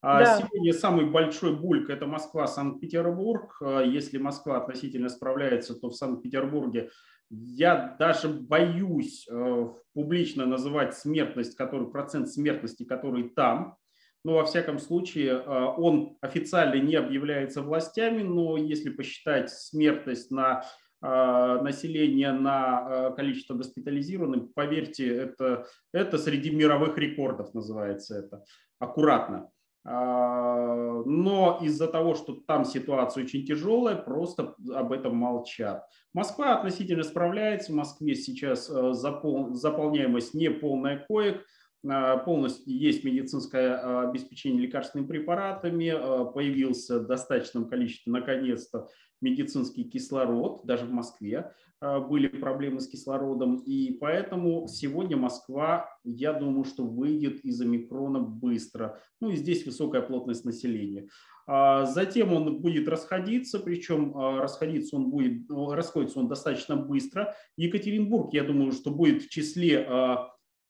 [0.00, 0.38] А да.
[0.38, 3.56] Сегодня самый большой бульк– это Москва, Санкт-Петербург.
[3.60, 6.90] А если Москва относительно справляется, то в Санкт-Петербурге
[7.28, 13.76] я даже боюсь э, публично называть смертность, который, процент смертности, который там.
[14.24, 20.64] Но во всяком случае э, он официально не объявляется властями, но если посчитать смертность на
[21.02, 28.44] э, население на количество госпитализированных, поверьте, это, это среди мировых рекордов называется это,
[28.78, 29.50] аккуратно.
[29.90, 35.86] А, но из-за того, что там ситуация очень тяжелая, просто об этом молчат.
[36.12, 37.72] Москва относительно справляется.
[37.72, 39.54] В Москве сейчас запол...
[39.54, 41.42] заполняемость не полная коек.
[41.88, 46.32] А, полностью есть медицинское а, обеспечение лекарственными препаратами.
[46.32, 48.88] Появился в достаточном количестве, наконец-то,
[49.20, 51.52] медицинский кислород, даже в Москве.
[51.80, 58.20] А, были проблемы с кислородом, и поэтому сегодня Москва, я думаю, что выйдет из омикрона
[58.20, 59.00] быстро.
[59.20, 61.08] Ну и здесь высокая плотность населения.
[61.46, 67.34] А, затем он будет расходиться, причем а, расходиться он будет, ну, расходится он достаточно быстро.
[67.56, 69.88] Екатеринбург, я думаю, что будет в числе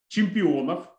[0.08, 0.90] чемпионов,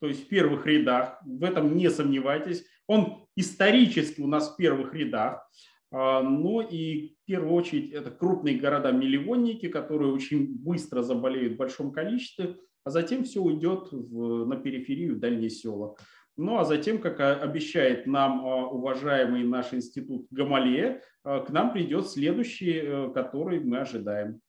[0.00, 2.64] то есть в первых рядах, в этом не сомневайтесь.
[2.88, 5.48] Он исторически у нас в первых рядах.
[5.92, 11.92] А, но и в первую очередь это крупные города-миллионники, которые очень быстро заболеют в большом
[11.92, 15.94] количестве, а затем все уйдет в, на периферию, в дальние села.
[16.36, 22.08] Ну а затем, как обещает нам а, уважаемый наш институт Гамалея, а, к нам придет
[22.08, 24.40] следующий, э, который мы ожидаем.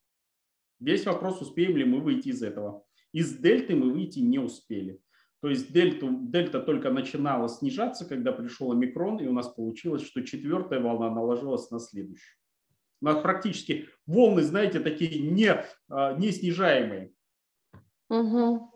[0.79, 2.85] Весь вопрос, успеем ли мы выйти из этого.
[3.11, 4.99] Из дельты мы выйти не успели.
[5.43, 10.21] То есть дельта, дельта только начинала снижаться, когда пришел омикрон, и у нас получилось, что
[10.21, 12.37] четвертая волна наложилась на следующую.
[13.01, 15.53] У нас практически волны, знаете, такие не,
[15.89, 17.11] а, не снижаемые.
[18.09, 18.71] Угу.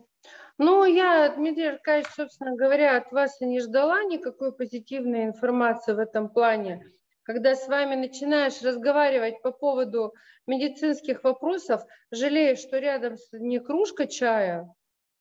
[0.58, 5.98] Ну, я, Дмитрий Аркадьевич, собственно говоря, от вас и не ждала никакой позитивной информации в
[5.98, 6.84] этом плане.
[7.22, 10.12] Когда с вами начинаешь разговаривать по поводу
[10.46, 14.70] медицинских вопросов, жалеешь, что рядом не кружка чая,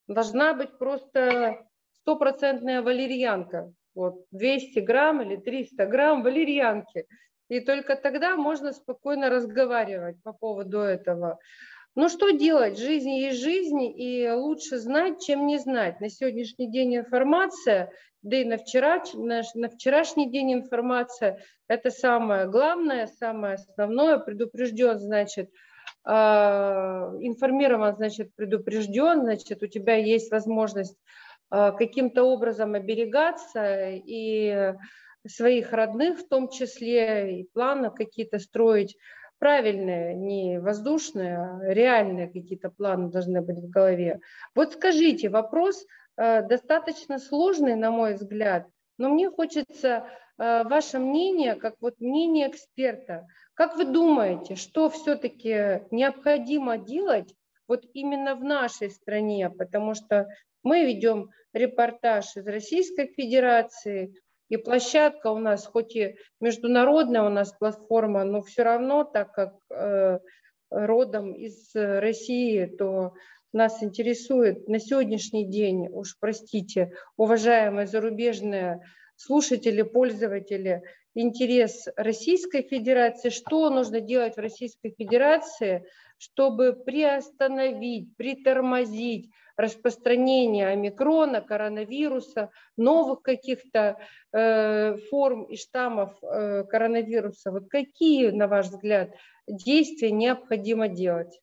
[0.08, 3.72] должна быть просто стопроцентная валерьянка.
[3.96, 7.06] Вот 200 грамм или 300 грамм валерьянки.
[7.50, 11.40] И только тогда можно спокойно разговаривать по поводу этого.
[11.96, 12.78] Ну что делать?
[12.78, 16.00] Жизнь есть жизнь, и лучше знать, чем не знать.
[16.00, 17.92] На сегодняшний день информация,
[18.22, 24.20] да и на, вчера, на, на вчерашний день информация, это самое главное, самое основное.
[24.20, 25.50] Предупрежден, значит,
[26.08, 30.98] информирован, значит, предупрежден, значит, у тебя есть возможность
[31.50, 34.74] а, каким-то образом оберегаться и
[35.28, 38.98] своих родных в том числе, и планы какие-то строить
[39.40, 44.20] правильные, не воздушные, а реальные какие-то планы должны быть в голове.
[44.56, 45.86] Вот скажите, вопрос
[46.18, 50.08] а, достаточно сложный, на мой взгляд, но мне хочется
[50.38, 53.28] ваше мнение, как вот мнение эксперта.
[53.56, 57.34] Как вы думаете, что все-таки необходимо делать
[57.68, 59.50] вот именно в нашей стране?
[59.50, 60.28] Потому что
[60.62, 64.14] мы ведем репортаж из Российской Федерации,
[64.50, 69.56] и площадка у нас, хоть и международная у нас платформа, но все равно, так как
[69.70, 70.20] э,
[70.70, 73.14] родом из России, то
[73.58, 78.80] нас интересует на сегодняшний день, уж простите, уважаемые зарубежные
[79.16, 80.84] слушатели, пользователи,
[81.16, 85.86] интерес Российской Федерации, что нужно делать в Российской Федерации,
[86.20, 93.98] чтобы приостановить, притормозить распространение омикрона, коронавируса, новых каких-то
[94.32, 97.52] э, форм и штаммов э, коронавируса.
[97.52, 99.10] Вот какие, на ваш взгляд,
[99.48, 101.40] действия необходимо делать?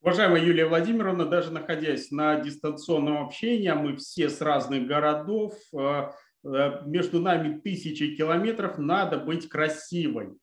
[0.00, 6.10] Уважаемая Юлия Владимировна, даже находясь на дистанционном общении, а мы все с разных городов, э,
[6.42, 10.38] Э, между нами тысячи километров, надо быть красивой.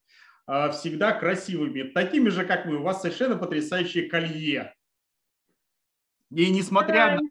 [0.46, 2.78] А, всегда красивыми, такими же, как мы.
[2.78, 4.74] У вас совершенно потрясающее колье.
[6.32, 7.22] И несмотря на,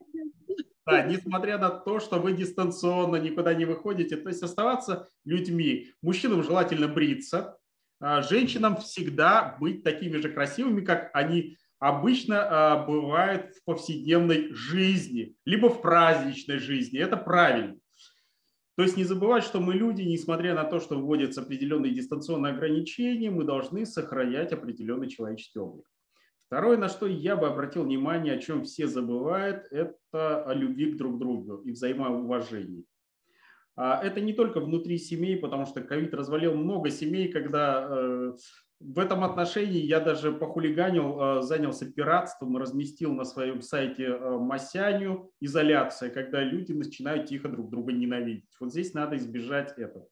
[0.84, 5.92] да, несмотря на то, что вы дистанционно никуда не выходите, то есть оставаться людьми.
[6.02, 7.58] Мужчинам желательно бриться,
[8.00, 15.34] а женщинам всегда быть такими же красивыми, как они обычно а, бывают в повседневной жизни,
[15.44, 16.98] либо в праздничной жизни.
[16.98, 17.76] Это правильно.
[18.76, 23.30] То есть не забывать, что мы люди, несмотря на то, что вводятся определенные дистанционные ограничения,
[23.30, 25.86] мы должны сохранять определенный человеческий облик.
[26.46, 30.96] Второе, на что я бы обратил внимание, о чем все забывают, это о любви к
[30.96, 32.84] друг другу и взаимоуважении.
[33.76, 38.32] А это не только внутри семей, потому что ковид развалил много семей, когда э,
[38.80, 45.30] в этом отношении я даже похулиганил, э, занялся пиратством, разместил на своем сайте э, Масяню
[45.40, 48.54] изоляция, когда люди начинают тихо друг друга ненавидеть.
[48.60, 50.08] Вот здесь надо избежать этого.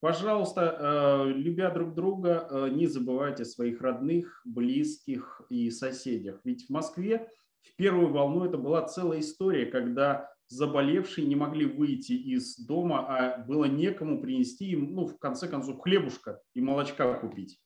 [0.00, 6.38] Пожалуйста, любя друг друга, не забывайте о своих родных, близких и соседях.
[6.44, 7.28] Ведь в Москве
[7.62, 13.38] в первую волну это была целая история, когда заболевшие не могли выйти из дома, а
[13.38, 17.60] было некому принести им, ну, в конце концов, хлебушка и молочка купить.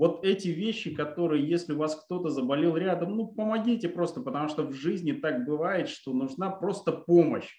[0.00, 4.62] Вот эти вещи, которые, если у вас кто-то заболел рядом, ну, помогите просто, потому что
[4.62, 7.50] в жизни так бывает, что нужна просто помощь.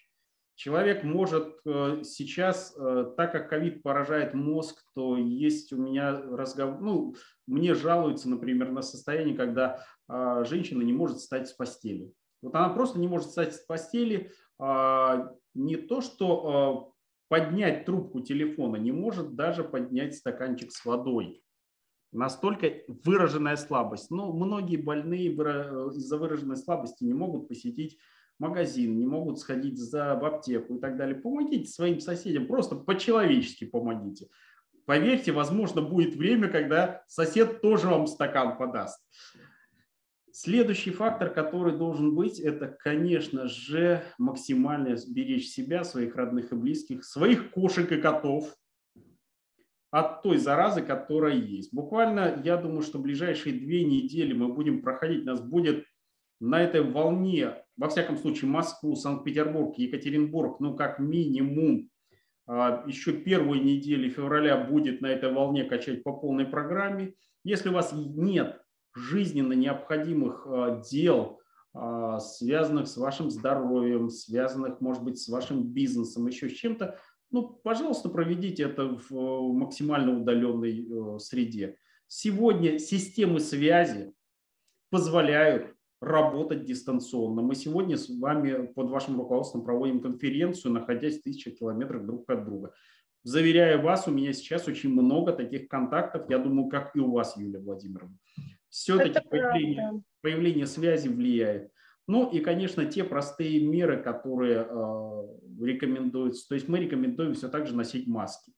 [0.56, 6.80] Человек может э, сейчас, э, так как ковид поражает мозг, то есть у меня разговор,
[6.80, 7.14] ну,
[7.46, 12.12] мне жалуются, например, на состояние, когда а, женщина не может встать с постели.
[12.42, 16.92] Вот она просто не может встать с постели, а, не то, что а,
[17.28, 21.40] поднять трубку телефона, не может даже поднять стаканчик с водой.
[22.12, 24.10] Настолько выраженная слабость.
[24.10, 27.98] Но многие больные из-за выраженной слабости не могут посетить
[28.38, 31.16] магазин, не могут сходить за, в аптеку и так далее.
[31.16, 34.28] Помогите своим соседям, просто по-человечески помогите.
[34.84, 39.00] Поверьте, возможно, будет время, когда сосед тоже вам стакан подаст.
[40.32, 47.04] Следующий фактор, который должен быть, это, конечно же, максимально беречь себя, своих родных и близких,
[47.04, 48.56] своих кошек и котов
[49.92, 51.72] от той заразы, которая есть.
[51.72, 55.84] Буквально, я думаю, что ближайшие две недели мы будем проходить, нас будет
[56.40, 61.90] на этой волне, во всяком случае, Москву, Санкт-Петербург, Екатеринбург, ну, как минимум,
[62.46, 67.12] а, еще первую неделю февраля будет на этой волне качать по полной программе.
[67.44, 68.60] Если у вас нет
[68.94, 71.38] жизненно необходимых а, дел,
[71.74, 76.98] а, связанных с вашим здоровьем, связанных, может быть, с вашим бизнесом, еще с чем-то,
[77.32, 81.76] ну, пожалуйста, проведите это в максимально удаленной э, среде.
[82.06, 84.12] Сегодня системы связи
[84.90, 87.42] позволяют работать дистанционно.
[87.42, 92.44] Мы сегодня с вами под вашим руководством проводим конференцию, находясь в тысячах километрах друг от
[92.44, 92.74] друга.
[93.24, 97.36] Заверяю вас, у меня сейчас очень много таких контактов, я думаю, как и у вас,
[97.36, 98.16] Юлия Владимировна
[98.72, 101.70] все-таки появление, появление связи влияет.
[102.08, 106.48] Ну и, конечно, те простые меры, которые э, рекомендуются.
[106.48, 108.52] То есть мы рекомендуем все так же носить маски.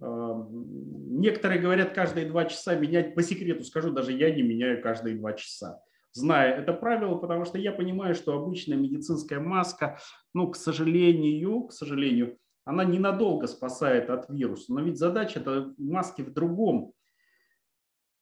[0.00, 3.14] Э, некоторые говорят каждые два часа менять.
[3.14, 5.80] По секрету скажу, даже я не меняю каждые два часа
[6.16, 9.98] зная это правило, потому что я понимаю, что обычная медицинская маска,
[10.32, 14.72] ну, к сожалению, к сожалению, она ненадолго спасает от вируса.
[14.72, 16.92] Но ведь задача это маски в другом.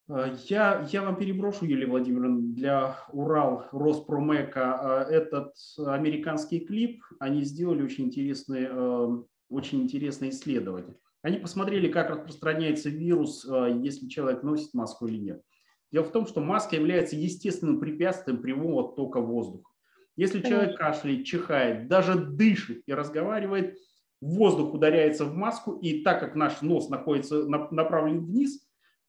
[0.09, 7.03] Э, я, я вам переброшу, Юлия Владимировна, для Урал Роспромека э, этот американский клип.
[7.19, 9.09] Они сделали очень интересные, э,
[9.49, 10.97] очень интересное исследование.
[11.23, 13.47] Они посмотрели, как распространяется вирус,
[13.81, 15.43] если человек носит маску или нет.
[15.91, 19.71] Дело в том, что маска является естественным препятствием прямого тока воздуха.
[20.17, 23.79] Если человек кашляет, чихает, даже дышит и разговаривает,
[24.21, 28.61] воздух ударяется в маску, и так как наш нос находится направлен вниз,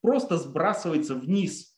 [0.06, 1.76] просто сбрасывается вниз.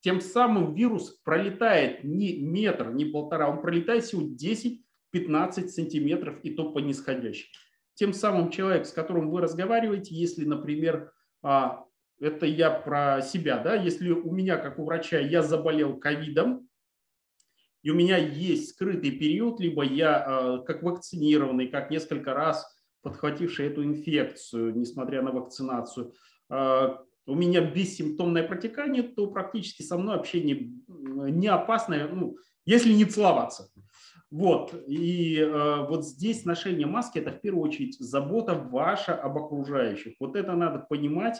[0.00, 6.72] Тем самым вирус пролетает не метр, не полтора, он пролетает всего 10-15 сантиметров и то
[6.72, 7.52] по нисходящей.
[7.92, 11.12] Тем самым человек, с которым вы разговариваете, если, например,
[11.42, 11.84] а,
[12.18, 16.70] это я про себя, да, если у меня, как у врача, я заболел ковидом,
[17.82, 22.66] и у меня есть скрытый период, либо я а, как вакцинированный, как несколько раз
[23.02, 26.14] подхвативший эту инфекцию, несмотря на вакцинацию,
[26.48, 33.04] а, у меня бессимптомное протекание, то практически со мной общение не опасное, ну, если не
[33.04, 33.68] целоваться.
[34.30, 34.74] Вот.
[34.86, 40.14] И э, вот здесь ношение маски– это в первую очередь забота ваша об окружающих.
[40.18, 41.38] Вот это надо понимать.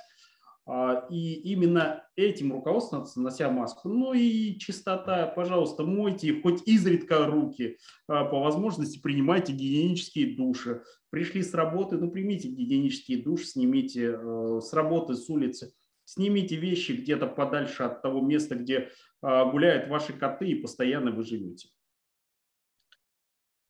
[0.64, 3.88] А, и именно этим руководствоваться, нося маску.
[3.88, 10.82] Ну и чистота, пожалуйста, мойте хоть изредка руки, а, по возможности принимайте гигиенические души.
[11.10, 16.92] Пришли с работы, ну примите гигиенические души, снимите э, с работы, с улицы, снимите вещи
[16.92, 18.88] где-то подальше от того места, где
[19.20, 21.68] а, гуляют ваши коты и постоянно вы живете.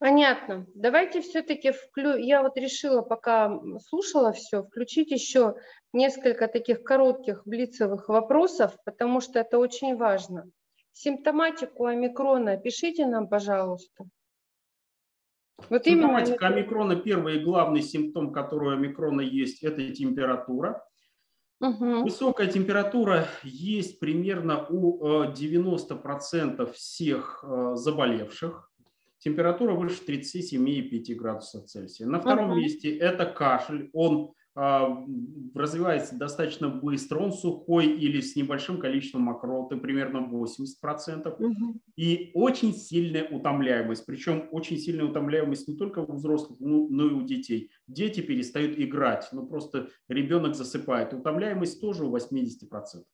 [0.03, 0.67] Понятно.
[0.75, 2.17] Давайте все-таки, вклю...
[2.17, 5.55] я вот решила, пока слушала все, включить еще
[5.93, 10.51] несколько таких коротких блицевых вопросов, потому что это очень важно.
[10.91, 14.07] Симптоматику омикрона пишите нам, пожалуйста.
[15.71, 16.57] Вот Симптоматика именно...
[16.57, 20.85] омикрона, первый и главный симптом, который у омикрона есть, это температура.
[21.61, 22.03] Угу.
[22.03, 28.72] Высокая температура есть примерно у 90% э, всех э, заболевших.
[29.23, 32.07] Температура выше 37,5 градусов Цельсия.
[32.07, 32.57] На втором uh-huh.
[32.57, 33.91] месте это кашель.
[33.93, 34.99] Он а,
[35.55, 41.81] развивается достаточно быстро, он сухой или с небольшим количеством мокроты, примерно 80%, угу.
[41.97, 47.23] и очень сильная утомляемость, причем очень сильная утомляемость не только у взрослых, но и у
[47.23, 47.71] детей.
[47.87, 51.15] Дети перестают играть, ну просто ребенок засыпает.
[51.15, 53.05] Утомляемость тоже у 80%.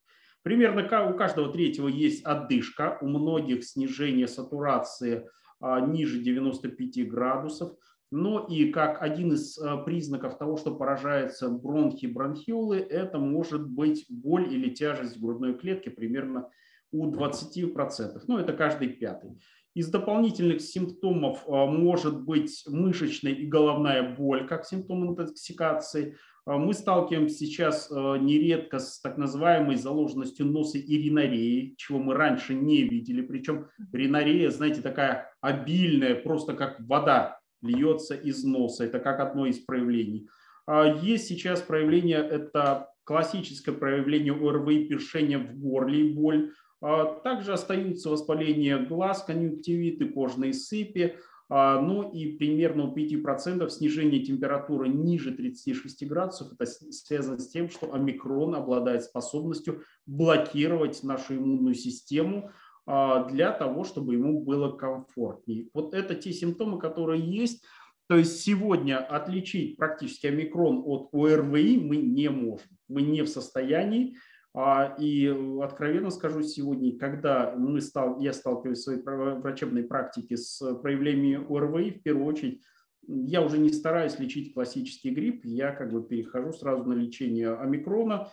[0.42, 5.28] Примерно у каждого третьего есть отдышка, у многих снижение сатурации
[5.60, 7.72] ниже 95 градусов–
[8.10, 14.06] но и как один из э, признаков того, что поражаются бронхи, бронхиолы, это может быть
[14.08, 16.48] боль или тяжесть грудной клетки примерно
[16.90, 18.22] у 20%.
[18.26, 19.38] Ну, это каждый пятый.
[19.74, 26.16] Из дополнительных симптомов э, может быть мышечная и головная боль, как симптом интоксикации.
[26.48, 32.54] Э, мы сталкиваемся сейчас нередко с так называемой заложенностью носа и ринареей, чего мы раньше
[32.54, 33.20] не видели.
[33.20, 38.84] Причем ринорея, знаете, такая обильная, просто как вода льется из носа.
[38.84, 40.28] Это как одно из проявлений.
[40.66, 46.52] А есть сейчас проявление, это классическое проявление ОРВИ, першение в горле и боль.
[46.80, 51.18] А также остаются воспаление глаз, конъюнктивиты, кожные сыпи, а,
[51.50, 56.52] ну и примерно у 5% снижение температуры ниже 36 градусов.
[56.52, 62.50] Это связано с тем, что омикрон обладает способностью блокировать нашу иммунную систему,
[62.90, 65.68] а, для того, чтобы ему было комфортнее.
[65.74, 67.62] Вот это те симптомы, которые есть.
[68.06, 72.66] То есть сегодня отличить практически омикрон от ОРВИ мы не можем.
[72.88, 74.16] Мы не в состоянии.
[74.54, 75.26] А, и
[75.62, 81.98] откровенно скажу сегодня, когда мы стал, я сталкиваюсь в своей врачебной практике с проявлениями ОРВИ,
[81.98, 82.62] в первую очередь
[83.06, 88.30] я уже не стараюсь лечить классический грипп, я как бы перехожу сразу на лечение омикрона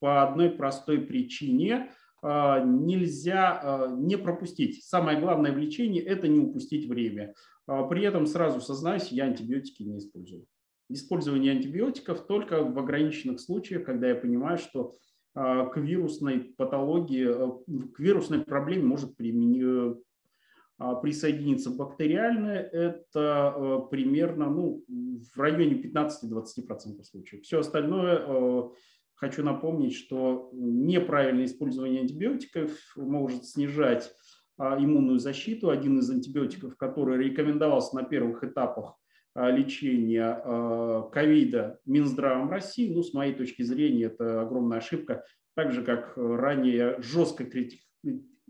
[0.00, 1.90] по одной простой причине–
[2.22, 4.84] а, нельзя а, не пропустить.
[4.84, 7.34] Самое главное в лечении– это не упустить время.
[7.66, 10.46] При этом сразу сознаюсь, я антибиотики не использую.
[10.88, 14.94] Использование антибиотиков только в ограниченных случаях, когда я понимаю, что
[15.36, 17.28] к вирусной патологии,
[17.92, 19.14] к вирусной проблеме может
[21.02, 27.42] присоединиться бактериальная, это примерно ну, в районе 15-20% случаев.
[27.42, 28.72] Все остальное
[29.16, 34.12] Хочу напомнить, что неправильное использование антибиотиков может снижать
[34.58, 35.70] иммунную защиту.
[35.70, 38.94] Один из антибиотиков, который рекомендовался на первых этапах
[39.50, 45.24] лечения а, ковида Минздравом России, ну, с моей точки зрения, это огромная ошибка,
[45.54, 47.46] так же, как ранее жестко,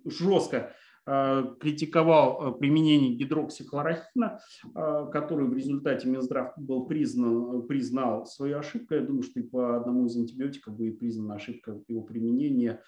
[0.05, 0.75] жестко
[1.09, 4.41] Э, критиковал э, применение гидроксихлорохина,
[4.75, 8.95] э, который в результате Минздрав был признан, признал свою ошибку.
[8.95, 12.83] Я думаю, что и по одному из антибиотиков будет признана ошибка его применения.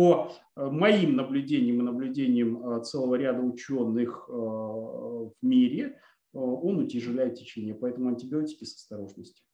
[0.00, 6.00] По моим наблюдениям и наблюдениям целого ряда ученых в мире,
[6.32, 9.44] он утяжеляет течение, поэтому антибиотики с осторожностью.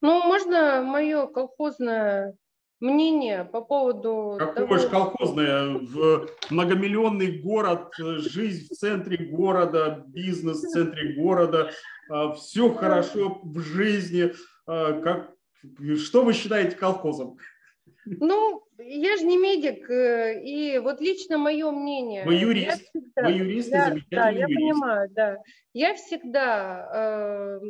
[0.00, 2.36] Ну, можно мое колхозное
[2.78, 4.36] мнение по поводу...
[4.38, 4.78] Какое того...
[4.78, 11.72] же колхозное, в многомиллионный город, жизнь в центре города, бизнес в центре города,
[12.36, 14.32] все хорошо в жизни.
[14.64, 15.34] Как,
[15.96, 17.36] что вы считаете колхозом?
[18.06, 22.24] Ну, я же не медик, э, и вот лично мое мнение.
[22.24, 24.60] Вы юрист, всегда, вы юрист, да, замечательный Да, я юрист.
[24.60, 25.38] понимаю, да.
[25.72, 27.60] Я всегда, э,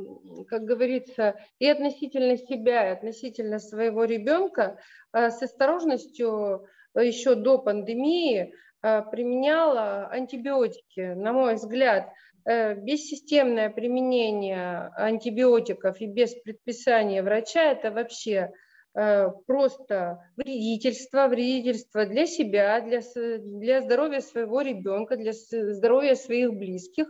[0.48, 4.78] как говорится, и относительно себя, и относительно своего ребенка
[5.12, 11.14] э, с осторожностью еще до пандемии применяла антибиотики.
[11.14, 12.10] На мой взгляд,
[12.44, 18.52] бессистемное применение антибиотиков и без предписания врача– это вообще
[18.94, 23.00] просто вредительство, вредительство для себя, для,
[23.38, 27.08] для здоровья своего ребенка, для здоровья своих близких.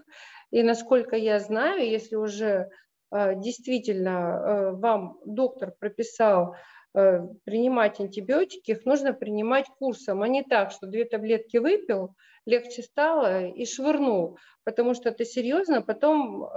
[0.51, 2.71] И насколько я знаю, если уже
[3.11, 6.55] э, действительно э, вам доктор прописал
[6.95, 12.15] принимать антибиотики, их нужно принимать курсом, а не так, что две таблетки выпил,
[12.47, 16.49] легче стало и швырнул, потому что это серьезно, потом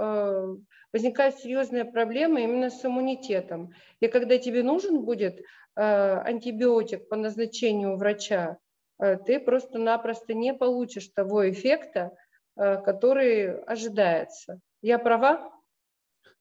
[0.93, 3.73] возникают серьезные проблемы именно с иммунитетом.
[3.99, 5.43] И когда тебе нужен будет э,
[5.75, 8.57] антибиотик по назначению врача,
[8.99, 12.15] э, ты просто-напросто не получишь того эффекта,
[12.55, 14.59] э, который ожидается.
[14.81, 15.51] Я права?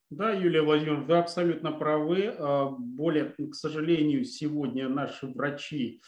[0.09, 2.33] Да, Юлия Владимировна, вы абсолютно правы.
[2.79, 6.01] Более, к сожалению, сегодня наши врачи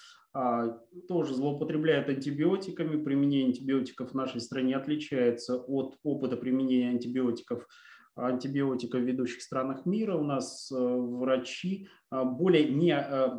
[1.08, 3.04] тоже злоупотребляют антибиотиками.
[3.04, 7.68] Применение антибиотиков в нашей стране отличается от опыта применения антибиотиков
[8.16, 10.16] антибиотиков в ведущих странах мира.
[10.16, 13.30] У нас э, врачи э, более не, э,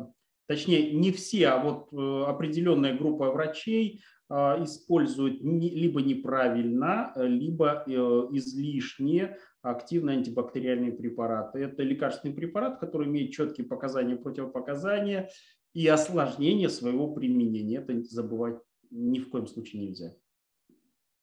[0.51, 1.93] точнее не все, а вот
[2.27, 7.85] определенная группа врачей используют либо неправильно, либо
[8.31, 11.59] излишне активные антибактериальные препараты.
[11.59, 15.29] Это лекарственный препарат, который имеет четкие показания противопоказания
[15.73, 17.77] и осложнение своего применения.
[17.77, 18.57] Это забывать
[18.89, 20.13] ни в коем случае нельзя.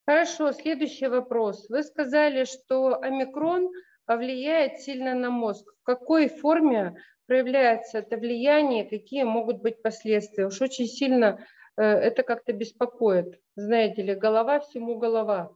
[0.07, 1.69] Хорошо, следующий вопрос.
[1.69, 3.71] Вы сказали, что омикрон
[4.09, 5.71] повлияет сильно на мозг.
[5.83, 6.97] В какой форме
[7.27, 10.47] проявляется это влияние, какие могут быть последствия?
[10.47, 11.45] Уж очень сильно
[11.77, 13.39] э, это как-то беспокоит.
[13.55, 15.51] Знаете ли, голова всему голова.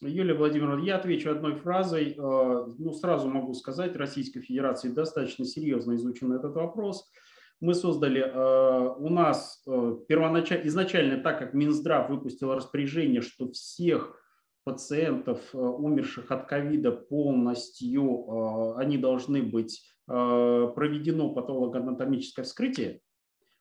[0.00, 2.12] Юлия Владимировна, я отвечу одной фразой.
[2.12, 7.10] Э, ну, сразу могу сказать, Российской Федерации достаточно серьезно изучен этот вопрос.
[7.58, 9.64] Мы создали, э, у нас
[10.06, 14.21] первоначально, изначально, так как Минздрав выпустил распоряжение, что всех
[14.64, 23.00] пациентов, умерших от ковида полностью, они должны быть проведено патологоанатомическое вскрытие,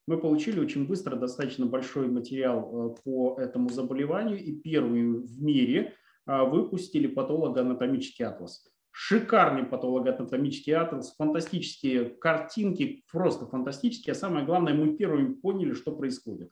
[0.08, 5.94] мы получили очень быстро достаточно большой материал по этому заболеванию и первый в мире
[6.26, 8.68] выпустили патологоанатомический атлас.
[8.92, 14.12] Шикарный патологоанатомический атлас, фантастические картинки, просто фантастические.
[14.12, 16.52] А самое главное, мы первыми поняли, что происходит.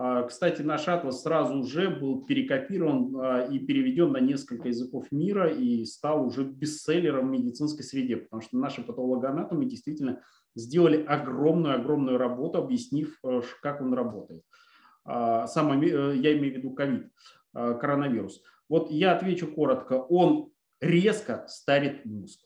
[0.00, 5.50] А, кстати, наш атлас сразу уже был перекопирован а, и переведен на несколько языков мира
[5.50, 10.22] и стал уже бестселлером в медицинской среде, потому что наши патологоанатомы действительно
[10.54, 13.20] сделали огромную-огромную работу, объяснив,
[13.60, 14.42] как он работает.
[15.04, 17.10] Сам, э, я имею в виду ковид,
[17.52, 18.40] коронавирус.
[18.68, 19.94] Вот я отвечу коротко.
[19.94, 22.40] Он резко старит мозг.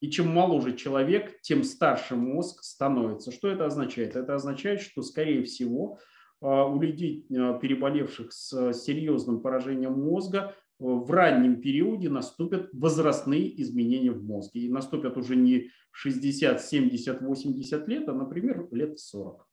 [0.00, 3.32] И чем моложе человек, тем старше мозг становится.
[3.32, 4.16] Что это означает?
[4.16, 6.00] Это означает, что, скорее всего, а,
[6.40, 14.24] у людей, а, переболевших с серьезным поражением мозга, в раннем периоде наступят возрастные изменения в
[14.24, 14.62] мозге.
[14.62, 19.46] И наступят уже не 60, 70, 80 лет, а, например, лет 40.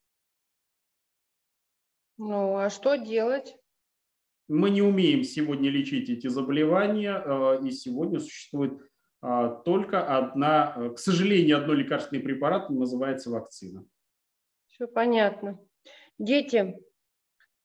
[2.17, 3.57] Ну, а что делать?
[4.47, 8.81] Мы не умеем сегодня лечить эти заболевания, э, и сегодня существует
[9.21, 13.85] а, только одна, к сожалению, одно лекарственный препарат, называется вакцина.
[14.67, 15.59] Все понятно.
[16.17, 16.79] Дети.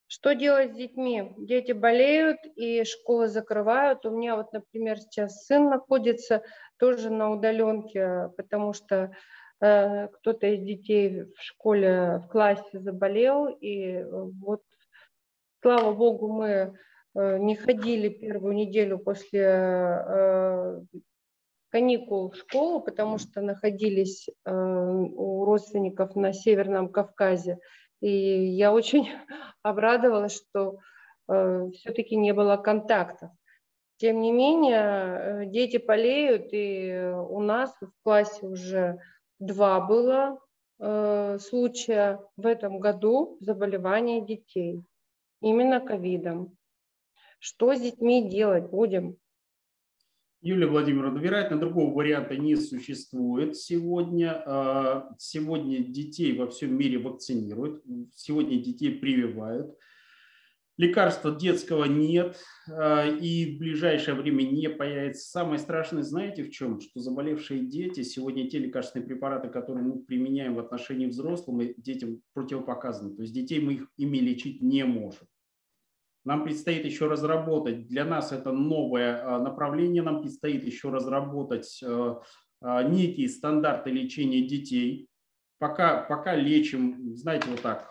[0.06, 1.32] Что делать с детьми?
[1.38, 4.04] Дети болеют и школы закрывают.
[4.04, 6.42] У меня вот, например, сейчас сын находится
[6.78, 9.16] тоже на удаленке, потому что
[9.60, 14.62] э, кто-то из детей в школе, в классе заболел, и вот
[15.62, 16.74] Слава богу, мы
[17.14, 20.80] э, не ходили первую неделю после э,
[21.68, 27.60] каникул в школу, потому что находились э, у родственников на Северном Кавказе.
[28.02, 29.08] И я очень
[29.62, 30.78] обрадовалась, что
[31.26, 33.30] все-таки не было контактов.
[33.96, 38.98] Тем не менее, дети болеют, и у нас в классе уже
[39.38, 40.38] два было
[41.38, 44.84] случая в этом году заболевания детей
[45.40, 46.56] именно ковидом.
[47.38, 49.16] Что с детьми делать будем?
[50.42, 54.42] Юлия Владимировна, вероятно, другого варианта не существует сегодня.
[54.44, 59.72] А, сегодня детей во всем мире вакцинируют, сегодня детей прививают.
[60.78, 65.30] Лекарства детского нет а, и в ближайшее время не появится.
[65.30, 66.80] Самое страшное, знаете в чем?
[66.80, 73.14] Что заболевшие дети, сегодня те лекарственные препараты, которые мы применяем в отношении взрослых, детям противопоказаны.
[73.14, 75.28] То есть детей мы их, ими лечить не можем.
[76.24, 82.22] Нам предстоит еще разработать, для нас это новое а, направление, нам предстоит еще разработать а,
[82.60, 85.08] а, некие стандарты лечения детей.
[85.58, 87.88] Пока, пока лечим, знаете, вот так,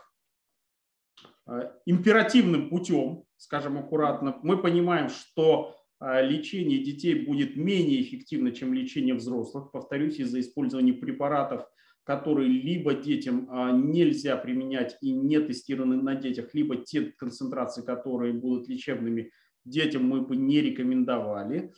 [1.86, 9.72] императивным путем, скажем аккуратно, мы понимаем, что лечение детей будет менее эффективно, чем лечение взрослых,
[9.72, 11.66] повторюсь, из-за использования препаратов–
[12.04, 18.34] которые либо детям а, нельзя применять и не тестированы на детях, либо те концентрации, которые
[18.34, 19.32] будут лечебными
[19.66, 21.72] детям, мы бы не рекомендовали.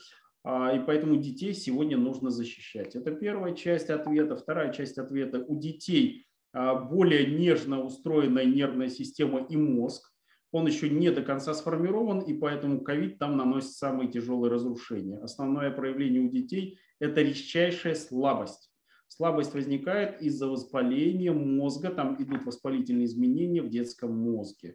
[0.44, 2.96] А, и поэтому детей сегодня нужно защищать.
[2.96, 4.36] Это первая часть ответа.
[4.36, 5.40] Вторая часть ответа.
[5.40, 10.10] У детей а, более нежно устроенная нервная система и мозг.
[10.52, 15.18] Он еще не до конца сформирован, и поэтому ковид там наносит самые тяжелые разрушения.
[15.18, 18.73] Основное проявление у детей– это редчайшая слабость
[19.16, 24.74] Слабость возникает из-за воспаления мозга, там идут воспалительные изменения в детском мозге.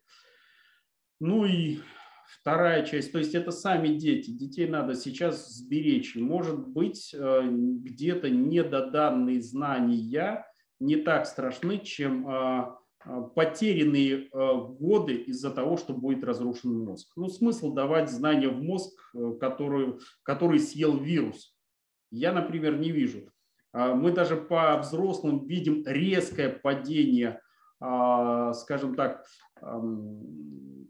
[1.19, 1.79] Ну и
[2.41, 4.31] вторая часть, то есть это сами дети.
[4.31, 6.15] Детей надо сейчас сберечь.
[6.15, 10.47] Может быть, э, где-то недоданные знания
[10.79, 17.11] не так страшны, чем а, а, потерянные э, годы из-за того, что будет разрушен мозг.
[17.17, 21.57] Ну, смысл давать знания в мозг, э, который, который съел вирус.
[22.13, 23.33] Я, например, не вижу.
[23.73, 27.41] Мы даже по взрослым видим резкое падение,
[27.79, 29.25] скажем так,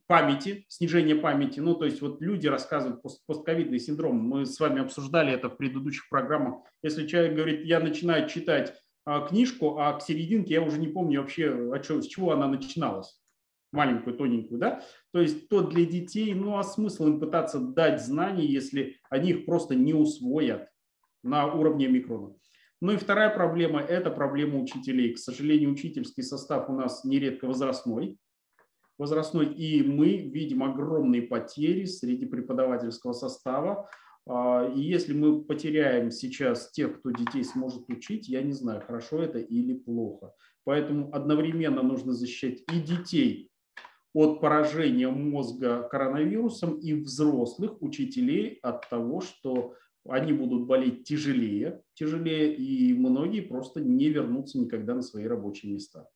[0.09, 1.61] памяти, снижение памяти.
[1.61, 4.17] Ну, то есть вот люди рассказывают пост постковидный синдром.
[4.17, 6.63] Мы с вами обсуждали это в предыдущих программах.
[6.83, 8.75] Если человек говорит, я начинаю читать
[9.05, 12.49] а, книжку, а к серединке я уже не помню вообще, а что, с чего она
[12.49, 13.21] начиналась
[13.71, 18.47] маленькую, тоненькую, да, то есть то для детей, ну а смысл им пытаться дать знания,
[18.47, 20.71] если они их просто не усвоят
[21.23, 22.35] на уровне микрона.
[22.81, 25.15] Ну и вторая проблема– это проблема учителей.
[25.15, 28.19] К сожалению, учительский состав у нас нередко возрастной,
[28.99, 33.89] возрастной, и мы видим огромные потери среди преподавательского состава.
[34.29, 39.23] А, и если мы потеряем сейчас тех, кто детей сможет учить, я не знаю, хорошо
[39.23, 40.33] это или плохо.
[40.65, 43.51] Поэтому одновременно нужно защищать и детей
[44.15, 49.75] от поражения мозга коронавирусом, и взрослых учителей от того, что
[50.09, 56.09] они будут болеть тяжелее, тяжелее, и многие просто не вернутся никогда на свои рабочие места.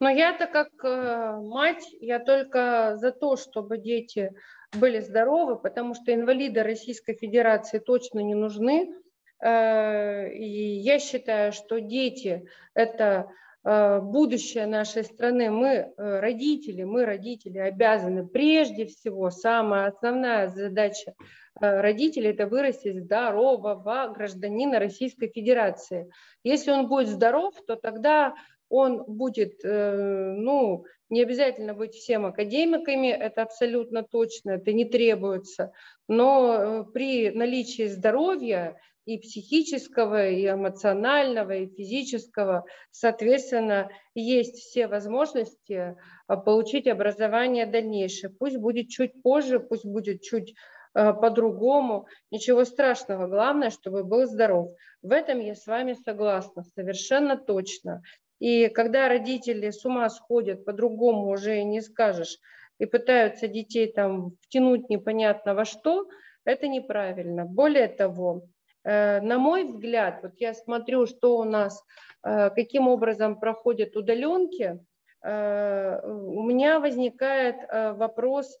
[0.00, 4.34] Но я-то как э, мать, я только за то, чтобы дети
[4.72, 8.92] были здоровы, потому что инвалиды Российской Федерации точно не нужны.
[9.40, 13.28] Э, и я считаю, что дети– это
[13.64, 15.50] будущее нашей страны.
[15.50, 21.14] Мы, родители, мы, родители, обязаны прежде всего, самая основная задача
[21.60, 26.10] родителей– это вырастить здорового гражданина Российской Федерации.
[26.42, 28.34] Если он будет здоров, то тогда
[28.72, 35.72] он будет, э, ну, не обязательно быть всем академиками, это абсолютно точно, это не требуется,
[36.08, 45.96] но э, при наличии здоровья и психического, и эмоционального, и физического, соответственно, есть все возможности
[46.28, 48.30] а, получить образование дальнейшее.
[48.30, 50.54] Пусть будет чуть позже, пусть будет чуть
[50.94, 54.72] э, по-другому, ничего страшного, главное, чтобы был здоров.
[55.02, 58.02] В этом я с вами согласна, совершенно точно.
[58.38, 62.38] И когда родители с ума сходят, по-другому уже не скажешь,
[62.78, 66.06] и пытаются детей там втянуть непонятно во что,
[66.44, 67.44] это неправильно.
[67.44, 68.42] Более того,
[68.84, 71.84] на мой взгляд, вот я смотрю, что у нас,
[72.24, 74.80] э, каким образом проходят удаленки,
[75.22, 77.56] э, у меня возникает
[77.98, 78.58] вопрос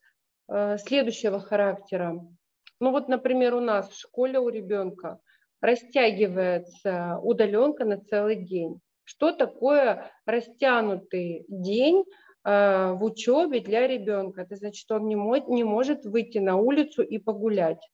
[0.76, 2.20] следующего характера.
[2.80, 5.20] Ну вот, например, у нас в школе у ребенка
[5.60, 8.80] растягивается удаленка на целый день.
[9.04, 12.04] Что такое растянутый день
[12.44, 14.42] э, в учебе для ребенка?
[14.42, 17.88] Это значит, что он не может выйти на улицу и погулять.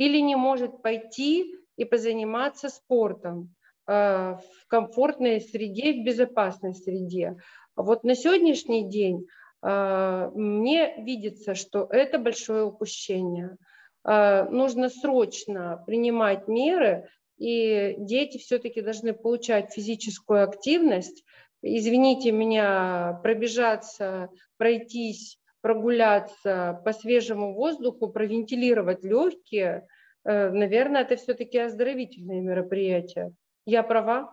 [0.00, 3.54] Или не может пойти и позаниматься спортом
[3.86, 7.36] э, в комфортной среде, в безопасной среде.
[7.76, 9.26] Вот на сегодняшний день
[9.62, 13.56] э, мне видится, что это большое упущение.
[14.02, 21.24] Нужно срочно принимать меры и дети все-таки должны получать физическую активность.
[21.62, 24.28] Извините меня, пробежаться,
[24.58, 29.86] пройтись, прогуляться по свежему воздуху, провентилировать легкие,
[30.24, 33.32] э, наверное, это все-таки оздоровительные мероприятия.
[33.66, 34.30] Я права?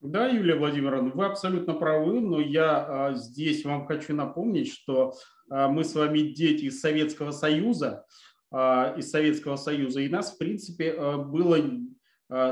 [0.00, 5.14] Да, Юлия Владимировна, вы абсолютно правы, но я а, здесь вам хочу напомнить, что
[5.50, 8.04] а, мы с вами дети из Советского Союза,
[8.50, 10.00] а, из Советского Союза.
[10.00, 11.58] И нас, в принципе, а, было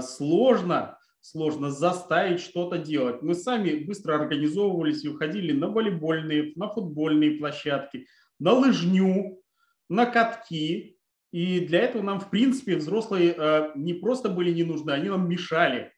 [0.00, 0.93] сложно,
[1.24, 3.22] сложно заставить что-то делать.
[3.22, 8.06] Мы сами быстро организовывались и уходили на волейбольные, на футбольные площадки,
[8.38, 9.40] на лыжню,
[9.88, 10.98] на катки.
[11.32, 15.92] И для этого нам, в принципе, взрослые не просто были не нужны, они нам мешали.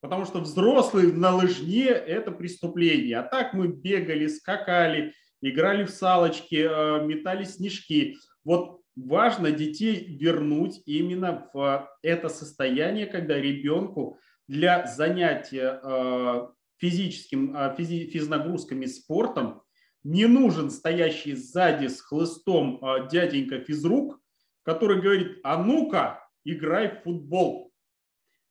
[0.00, 3.18] Потому что взрослые на лыжне– это преступление.
[3.18, 8.18] А так мы бегали, скакали, играли в салочки, метали снежки.
[8.44, 14.18] Вот важно детей вернуть именно в это состояние, когда ребенку
[14.48, 19.62] для занятия э, физическим, э, физи, физнагрузками спортом
[20.04, 24.20] не нужен стоящий сзади с хлыстом э, дяденька физрук,
[24.62, 27.72] который говорит, а ну-ка, играй в футбол.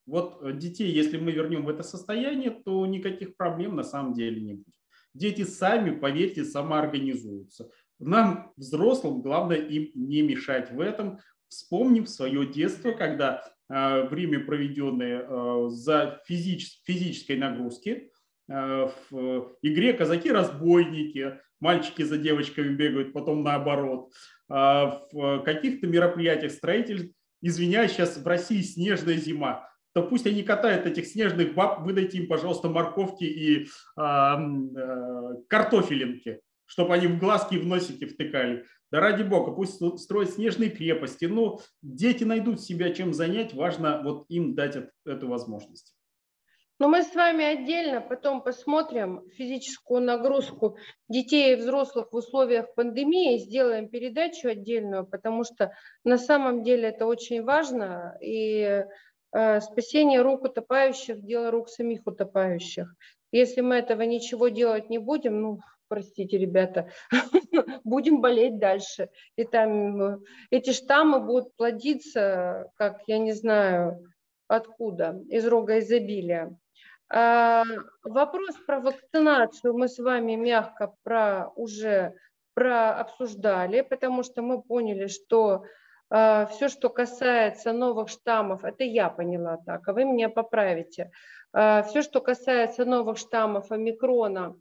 [0.08, 4.54] Вот детей, если мы вернем в это состояние, то никаких проблем на самом деле не
[4.54, 4.76] будет.
[5.14, 7.70] Дети сами, поверьте, самоорганизуются.
[8.02, 10.72] Нам, взрослым, главное им не мешать.
[10.72, 18.12] В этом, вспомнив свое детство, когда э, время, проведенное э, за физич, физической нагрузки,
[18.49, 24.12] э, в игре казаки-разбойники, мальчики за девочками бегают, потом наоборот,
[24.49, 30.88] э, в каких-то мероприятиях строитель, извиняюсь, сейчас в России снежная зима, то пусть они катают
[30.88, 36.41] этих снежных баб, выдайте им, пожалуйста, морковки и э, э, картофелинки
[36.72, 38.65] чтобы они в глазки и в носики втыкали.
[38.91, 41.26] Да ради бога, пусть строят снежные крепости.
[41.26, 45.93] Но дети найдут себя чем занять, важно вот им дать эту возможность.
[46.80, 50.78] Но мы с вами отдельно потом посмотрим физическую нагрузку
[51.09, 55.74] детей и взрослых в условиях пандемии, сделаем передачу отдельную, потому что
[56.05, 58.86] на самом деле это очень важно, и
[59.34, 62.95] э, спасение рук утопающих– дело рук самих утопающих.
[63.34, 65.59] Если мы этого ничего делать не будем, ну,
[65.92, 66.89] простите, ребята,
[67.84, 69.10] будем болеть дальше.
[69.36, 70.18] И там э,
[70.50, 74.02] эти штаммы будут плодиться, как, я не знаю,
[74.48, 76.58] откуда, из рога изобилия.
[77.14, 77.64] А,
[78.04, 82.14] вопрос про вакцинацию мы с вами мягко про, уже
[82.54, 85.66] прообсуждали, потому что мы поняли, что
[86.10, 91.12] а, все, что касается новых штаммов, это я поняла так, а вы меня поправите.
[91.52, 94.56] А, все, что касается новых штаммов омикрона,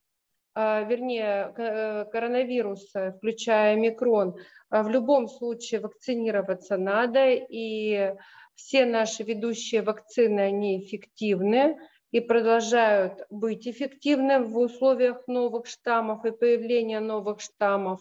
[0.88, 4.36] вернее э, коронавируса, включая микрон,
[4.70, 8.14] в любом случае вакцинироваться надо, и
[8.54, 11.78] все наши ведущие вакцины, они эффективны
[12.10, 18.00] и продолжают быть эффективны в условиях новых штаммов и появления новых штаммов.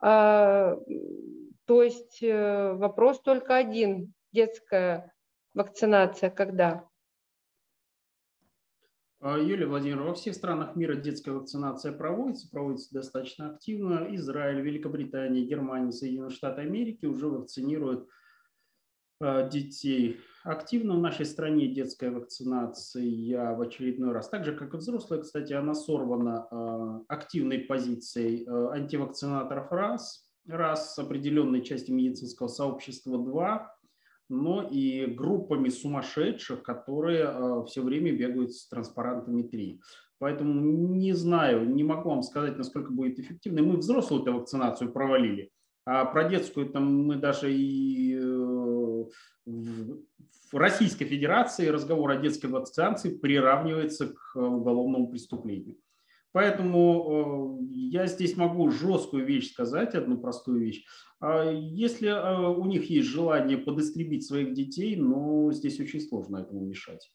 [0.00, 0.76] А,
[1.66, 4.12] то есть э, вопрос только один.
[4.32, 5.12] Детская
[5.54, 6.84] вакцинация когда?
[9.26, 14.14] А, Юлия Владимировна, во всех странах мира детская вакцинация проводится, проводится достаточно активно.
[14.16, 18.06] Израиль, Великобритания, Германия, Соединенные Штаты Америки уже вакцинируют
[19.22, 20.20] а, детей.
[20.42, 25.54] Активно в нашей стране детская вакцинация в очередной раз, так же как и взрослая, кстати,
[25.54, 33.73] она сорвана а, активной позицией антивакцинаторов раз, раз определенной части медицинского сообщества два,
[34.28, 39.80] но и группами сумасшедших, которые а, все время бегают с транспарантами три.
[40.18, 40.60] Поэтому
[40.96, 43.62] не знаю, не могу вам сказать, насколько будет эффективно.
[43.62, 45.50] Мы взрослую эту вакцинацию провалили,
[45.86, 49.04] а про детскую там мы даже и э,
[49.44, 55.76] в Российской Федерации разговор о детской вакцинации приравнивается к уголовному преступлению.
[56.34, 60.84] Поэтому э, я здесь могу жесткую вещь сказать, одну простую вещь.
[61.20, 66.66] А если э, у них есть желание подистребить своих детей, но здесь очень сложно этому
[66.66, 67.08] мешать.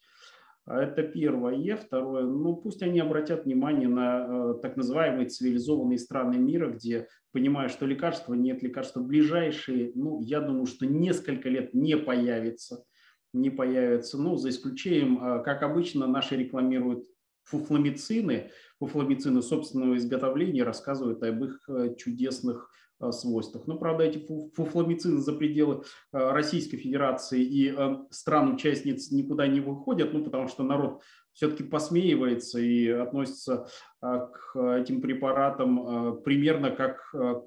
[0.66, 1.76] А это первое.
[1.76, 7.68] Второе, ну пусть они обратят внимание на э, так называемые цивилизованные страны мира, где, понимая,
[7.68, 12.86] что лекарства нет, лекарства ближайшие, ну я думаю, что несколько лет не появится,
[13.34, 17.04] не появится, ну за исключением, как обычно, наши рекламируют
[17.50, 22.70] фуфламицины, фуфламицины собственного изготовления рассказывают об их э, чудесных
[23.02, 23.66] Э, свойствах.
[23.66, 24.18] Но, правда, эти
[24.56, 27.74] фуфламицины за пределы э, Российской Федерации и
[28.10, 31.02] стран-участниц никуда не выходят, ну, потому что народ
[31.32, 33.68] все-таки посмеивается и относится
[34.02, 37.46] к этим препаратам примерно как к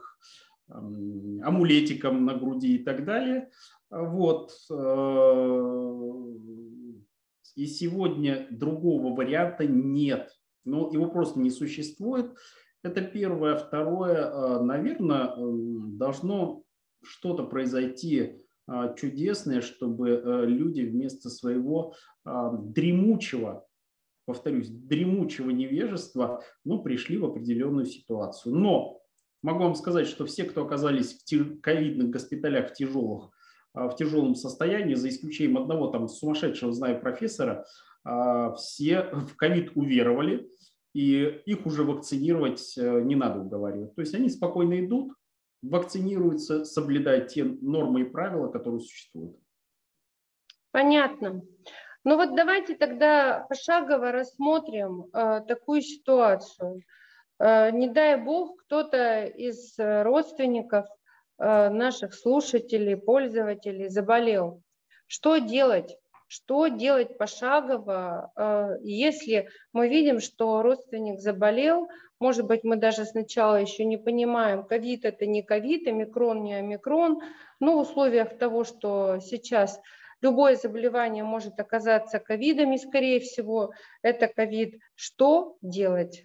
[0.68, 3.51] амулетикам на груди и так далее.
[3.91, 4.53] Вот.
[7.55, 10.30] И сегодня другого варианта нет.
[10.64, 12.34] Ну, его просто не существует.
[12.82, 13.56] Это первое.
[13.56, 16.64] Второе, э, наверное, должно
[17.02, 21.94] что-то произойти э, чудесное, чтобы э, люди вместо своего
[22.24, 23.66] дремучего,
[24.26, 28.54] повторюсь, дремучего невежества, ну, пришли в определенную ситуацию.
[28.54, 29.00] Но
[29.42, 33.30] могу вам сказать, что все, кто оказались в ковидных госпиталях в тяжелых,
[33.74, 37.66] в тяжелом состоянии, за исключением одного там сумасшедшего, знаю, профессора,
[38.05, 40.50] все в ковид уверовали,
[40.94, 43.94] и их уже вакцинировать э, не надо уговаривать.
[43.94, 45.14] То есть они спокойно идут,
[45.62, 49.36] вакцинируются, соблюдая те нормы и правила, которые существуют.
[50.70, 51.42] Понятно.
[52.05, 56.82] Ну вот давайте тогда пошагово рассмотрим э, такую ситуацию.
[57.38, 60.86] Э, не дай бог, кто-то из родственников
[61.38, 64.62] э, наших слушателей, пользователей заболел.
[65.07, 65.96] Что делать?
[66.33, 73.57] Что делать пошагово, э, если мы видим, что родственник заболел, может быть, мы даже сначала
[73.57, 77.20] еще не понимаем, ковид это не ковид, омикрон не омикрон,
[77.61, 79.78] но в условиях того, что сейчас
[80.22, 86.24] любое заболевание может оказаться ковидом, и, скорее всего, это ковид, что делать?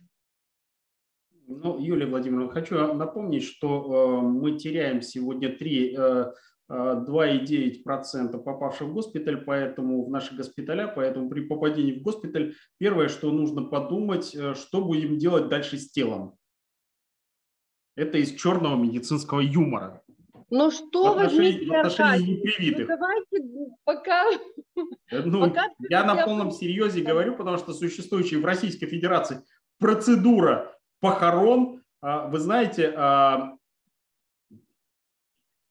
[1.47, 6.32] Ну, Юлия Владимировна, хочу напомнить, что э, мы теряем сегодня три э,
[6.70, 13.32] 2,9% попавших в госпиталь, поэтому в наши госпиталя, поэтому при попадении в госпиталь первое, что
[13.32, 16.36] нужно подумать, э, что будем делать дальше с телом.
[17.95, 20.03] Это из черного медицинского юмора.
[20.49, 23.43] Ну что вы, Дмитрий Аркадьевич, ну давайте
[23.84, 24.26] пока...
[25.09, 29.41] Э, ну, пока я на полном серьезе говорю, потому что существующая в Российской Федерации
[29.80, 33.57] процедура похорон, а, вы знаете, а,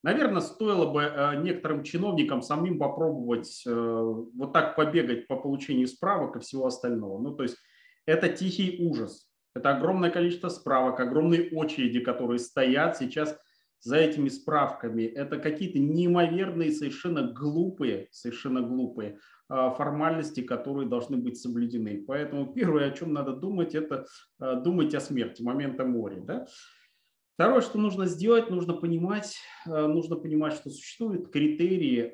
[0.02, 6.66] Наверное, стоило бы некоторым чиновникам самим попробовать вот так побегать по получению справок и всего
[6.66, 7.20] остального.
[7.20, 7.56] Ну, то есть
[8.06, 9.28] это тихий ужас.
[9.54, 13.36] Это огромное количество справок, огромные очереди, которые стоят сейчас
[13.80, 15.02] за этими справками.
[15.02, 19.18] Это какие-то неимоверные, совершенно глупые, совершенно глупые
[19.48, 22.04] а, формальности, которые должны быть соблюдены.
[22.06, 24.06] Поэтому первое, о чем надо думать, это
[24.38, 26.20] думать о смерти, момента моря.
[26.20, 26.46] Да?
[27.36, 32.10] Второе, что нужно сделать, нужно понимать, а, нужно понимать, что существуют критерии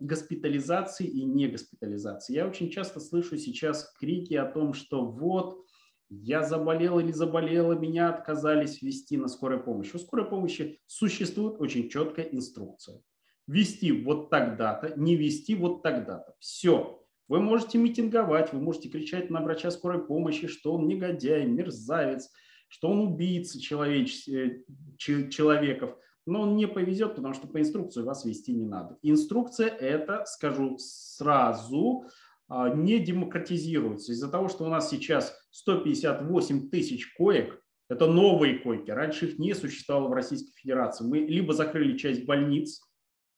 [0.00, 2.34] госпитализации и негоспитализации.
[2.34, 5.66] Я очень часто слышу сейчас крики о том, что вот
[6.10, 9.96] я заболел или заболела, меня отказались вести на скорой помощи.
[9.96, 13.00] У скорой помощи существует очень четкая инструкция.
[13.48, 16.36] Вести вот тогда-то, не вести вот тогда-то.
[16.38, 17.02] Все.
[17.26, 22.30] Вы можете митинговать, вы можете кричать на врача скорой помощи, что он негодяй, мерзавец,
[22.72, 24.26] что он убийца человеч...
[24.28, 24.62] Э,
[24.96, 25.94] человеков.
[26.24, 28.96] Но он не повезет, потому что по инструкции вас вести не надо.
[29.02, 32.06] Инструкция это, скажу сразу,
[32.48, 34.12] а, не демократизируется.
[34.12, 37.60] Из-за того, что у нас сейчас 158 тысяч коек,
[37.90, 41.04] это новые койки, раньше их не существовало в Российской Федерации.
[41.04, 42.80] Мы либо закрыли часть больниц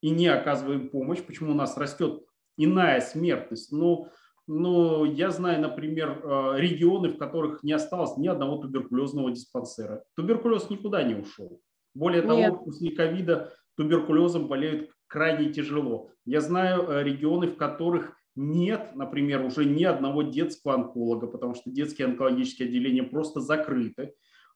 [0.01, 2.23] и не оказываем помощь, почему у нас растет
[2.57, 3.73] иная смертность.
[3.73, 4.11] Но,
[4.47, 10.05] но я знаю, например, а, регионы, в которых не осталось ни одного туберкулезного диспансера.
[10.17, 11.61] Туберкулез никуда не ушел.
[11.95, 12.29] Более Нет.
[12.29, 16.11] того, после ковида туберкулезом болеют крайне тяжело.
[16.25, 21.71] Я знаю а, регионы, в которых нет, например, уже ни одного детского онколога, потому что
[21.71, 24.15] детские онкологические отделения просто закрыты,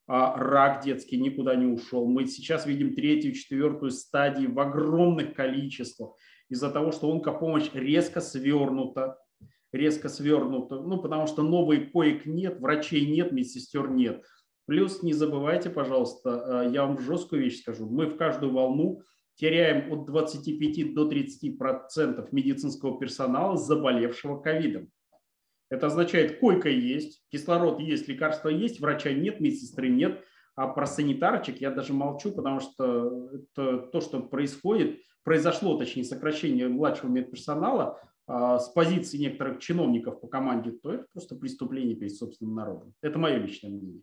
[0.09, 2.07] а рак детский никуда не ушел.
[2.07, 6.15] Мы сейчас видим третью, четвертую стадии в огромных количествах
[6.49, 9.19] из-за того, что онкопомощь резко свернута,
[9.73, 14.25] резко свернута, ну, потому что новых коек нет, врачей нет, медсестер нет.
[14.67, 19.03] Плюс не забывайте, пожалуйста, э, я вам жесткую вещь скажу, мы в каждую волну
[19.37, 24.91] теряем от 25 до 30 процентов медицинского персонала, заболевшего ковидом.
[25.71, 30.23] Это означает, койка есть, кислород есть, лекарства есть, врача нет, медсестры нет.
[30.55, 36.69] А про санитарочек я даже молчу, потому что это то, что происходит, произошло, точнее, сокращение
[36.69, 42.93] младшего медперсонала с позиции некоторых чиновников по команде, то это просто преступление перед собственным народом.
[43.01, 44.03] Это мое личное мнение.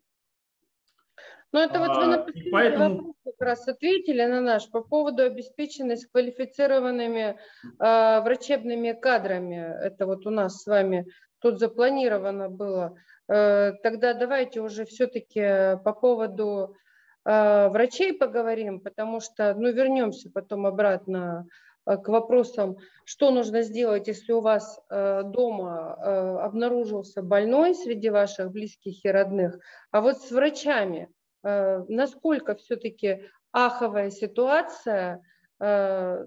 [1.55, 2.95] Ну, это вот вы на а, поэтому...
[2.95, 7.37] вопрос как раз ответили на наш по поводу обеспеченности квалифицированными
[7.79, 9.55] э, врачебными кадрами.
[9.55, 11.05] Это вот у нас с вами
[11.39, 12.97] тут запланировано было.
[13.29, 16.75] Э, тогда давайте уже все-таки по поводу
[17.23, 21.47] э, врачей поговорим, потому что, ну, вернемся потом обратно
[21.85, 28.51] к вопросам, что нужно сделать, если у вас э, дома э, обнаружился больной среди ваших
[28.51, 29.59] близких и родных,
[29.91, 31.09] а вот с врачами–
[31.45, 33.21] Э, насколько все-таки
[33.51, 35.21] аховая ситуация
[35.59, 36.25] э,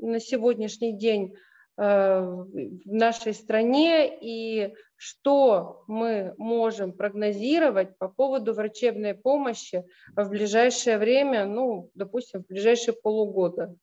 [0.00, 1.34] на сегодняшний день
[1.76, 2.46] э, в
[2.86, 9.84] нашей стране и что мы можем прогнозировать по поводу врачебной помощи
[10.16, 13.76] в ближайшее время, ну, допустим, в ближайшие полугода.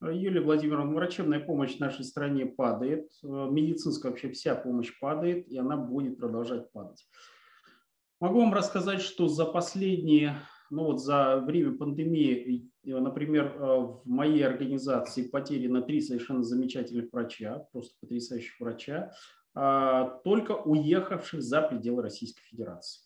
[0.00, 5.76] Юлия Владимировна, врачебная помощь в нашей стране падает, медицинская вообще вся помощь падает, и она
[5.76, 7.06] будет продолжать падать.
[8.20, 10.36] Могу вам рассказать, что за последние,
[10.70, 17.66] ну вот за время пандемии, например, э, в моей организации потеряно три совершенно замечательных врача,
[17.72, 19.12] просто потрясающих врача,
[19.54, 23.02] а, только уехавших за пределы Российской Федерации,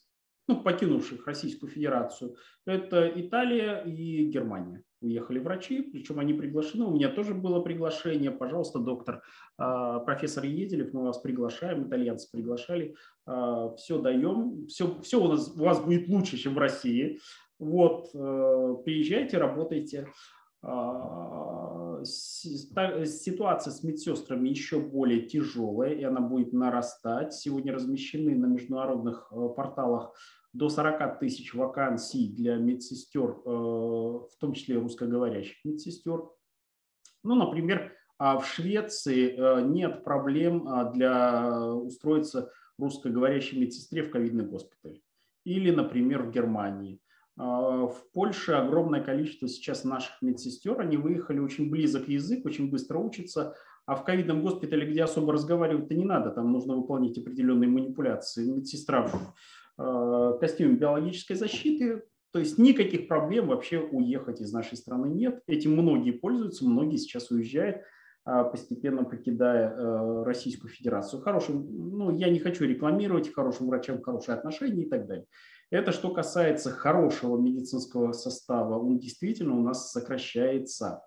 [0.47, 2.35] ну, покинувших Российскую Федерацию.
[2.65, 6.85] Это Италия и Германия уехали врачи, причем они приглашены.
[6.85, 8.31] У меня тоже было приглашение.
[8.31, 9.21] Пожалуйста, доктор,
[9.57, 12.95] а, профессор Еделев, мы вас приглашаем, итальянцы приглашали.
[13.25, 17.19] А, все даем, все, все у, нас, у вас будет лучше, чем в России.
[17.59, 20.07] Вот, э, приезжайте, работайте.
[20.61, 27.33] А, ситуация с медсестрами еще более тяжелая, и она будет нарастать.
[27.33, 30.13] Сегодня размещены на международных э, порталах
[30.53, 36.29] до 40 тысяч вакансий для медсестер, э, в том числе русскоговорящих медсестер.
[37.23, 44.45] Ну, например, а в Швеции э, нет проблем а, для устроиться русскоговорящей медсестре в ковидный
[44.45, 45.01] госпиталь.
[45.43, 47.01] Или, например, в Германии.
[47.37, 52.99] А, в Польше огромное количество сейчас наших медсестер, они выехали очень близок язык, очень быстро
[52.99, 58.49] учатся, а в ковидном госпитале, где особо разговаривать-то не надо, там нужно выполнять определенные манипуляции.
[58.49, 59.09] Медсестра
[59.75, 62.03] костюме биологической защиты,
[62.33, 65.41] то есть никаких проблем вообще уехать из нашей страны нет.
[65.45, 67.77] Этим многие пользуются, многие сейчас уезжают,
[68.25, 71.21] э, постепенно покидая э, Российскую Федерацию.
[71.21, 75.27] Хорошим, ну, я не хочу рекламировать хорошим врачам хорошие отношения и так далее.
[75.69, 81.03] Это что касается хорошего медицинского состава, он действительно у нас сокращается.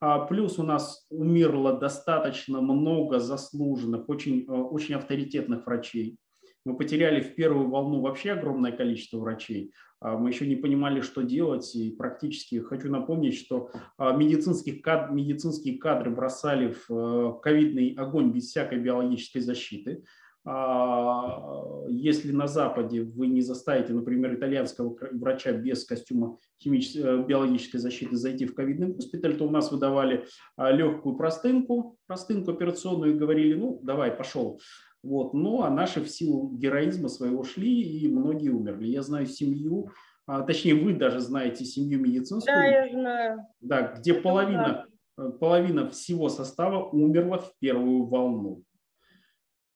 [0.00, 6.16] А плюс у нас умерло достаточно много заслуженных, очень, э, очень авторитетных врачей.
[6.64, 9.72] Мы потеряли в первую волну вообще огромное количество врачей.
[10.00, 11.74] А мы еще не понимали, что делать.
[11.74, 18.30] И практически хочу напомнить, что а, медицинских кад, медицинские кадры бросали в э, ковидный огонь
[18.30, 20.04] без всякой биологической защиты.
[20.46, 28.16] А, если на Западе вы не заставите, например, итальянского врача без костюма химической, биологической защиты
[28.16, 30.26] зайти в ковидный госпиталь, то у нас выдавали
[30.58, 34.60] легкую простынку, простынку операционную и говорили, ну, давай, пошел.
[35.02, 35.34] Вот.
[35.34, 38.86] Ну, а наши в силу героизма своего шли, и многие умерли.
[38.86, 39.90] Я знаю семью,
[40.26, 42.56] а, точнее, вы даже знаете семью медицинскую.
[42.56, 43.46] Да, я знаю.
[43.60, 44.86] Да, где половина,
[45.18, 48.62] э, половина всего состава умерла в первую волну.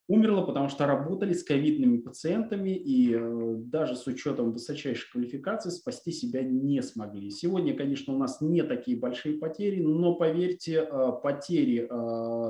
[0.08, 6.12] Умерла, потому что работали с ковидными пациентами и э, даже с учетом высочайшей квалификации спасти
[6.12, 7.30] себя не смогли.
[7.30, 11.86] Сегодня, конечно, у нас не такие большие потери, но поверьте, э, потери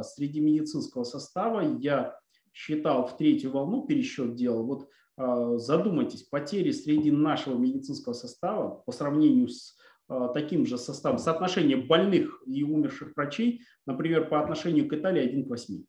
[0.05, 2.17] среди медицинского состава я
[2.53, 4.89] считал в третью волну, пересчет делал, вот
[5.61, 9.77] задумайтесь, потери среди нашего медицинского состава по сравнению с
[10.33, 15.49] таким же составом, соотношение больных и умерших врачей, например, по отношению к Италии 1 к
[15.49, 15.83] 8.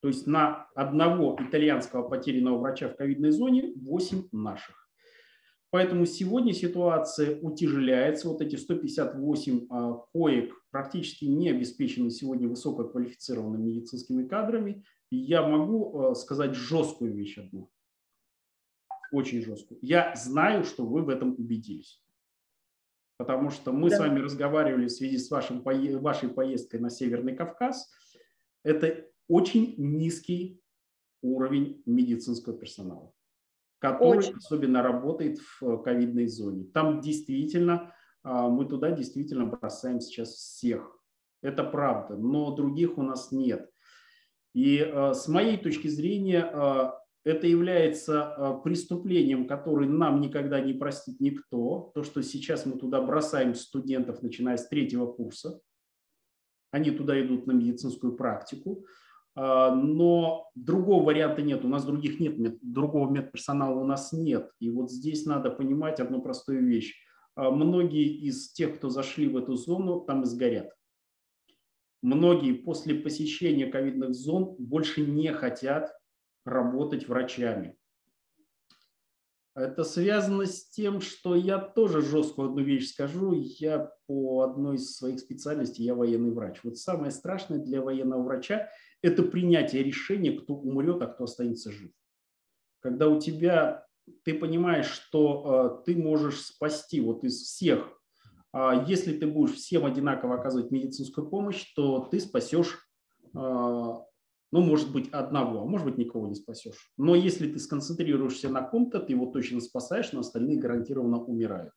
[0.00, 4.88] То есть на одного итальянского потерянного врача в ковидной зоне 8 наших.
[5.70, 8.28] Поэтому сегодня ситуация утяжеляется.
[8.28, 16.14] Вот эти 158 а, коек практически не обеспечены сегодня высококвалифицированными медицинскими кадрами я могу э,
[16.14, 17.70] сказать жесткую вещь одну.
[19.10, 19.78] Очень жесткую.
[19.82, 22.02] Я знаю, что вы в этом убедились.
[23.16, 23.96] Потому что мы да.
[23.96, 27.90] с вами разговаривали в связи с вашим, вашей поездкой на Северный Кавказ.
[28.62, 30.62] Это очень низкий
[31.22, 33.12] уровень медицинского персонала,
[33.78, 34.34] который очень.
[34.36, 36.64] особенно работает в э, ковидной зоне.
[36.64, 40.96] Там действительно, а, мы туда действительно бросаем сейчас всех.
[41.42, 43.70] Это правда, но других у нас нет.
[44.54, 46.90] И э, с моей точки зрения э,
[47.24, 51.90] это является преступлением, которое нам никогда не простит никто.
[51.94, 55.60] То, что сейчас мы туда бросаем студентов, начиная с третьего курса.
[56.70, 58.86] Они туда идут на медицинскую практику.
[59.36, 61.64] Но другого варианта нет.
[61.64, 64.50] У нас других нет, другого медперсонала у нас нет.
[64.58, 66.94] И вот здесь надо понимать одну простую вещь.
[67.36, 70.70] Многие из тех, кто зашли в эту зону, там и сгорят
[72.02, 75.92] многие после посещения ковидных зон больше не хотят
[76.44, 77.76] работать врачами.
[79.58, 83.32] Это связано с тем, что я тоже жесткую одну вещь скажу.
[83.34, 86.60] Я по одной из своих специальностей, я военный врач.
[86.62, 88.68] Вот самое страшное для военного врача–
[89.02, 91.90] это принятие решения, кто умрет, а кто останется жив.
[92.80, 93.84] Когда у тебя,
[94.24, 97.98] ты понимаешь, что э, ты можешь спасти вот из всех
[98.52, 102.78] а если ты будешь всем одинаково оказывать медицинскую помощь, то ты спасешь,
[103.34, 104.02] а,
[104.50, 106.90] ну, может быть, одного, а может быть, никого не спасешь.
[106.96, 111.72] Но если ты сконцентрируешься на ком-то, ты его точно спасаешь, но остальные гарантированно умирают.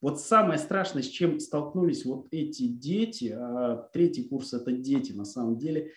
[0.00, 3.36] Вот самое страшное, с чем столкнулись вот эти дети,
[3.92, 5.92] третий курс– это дети на самом деле,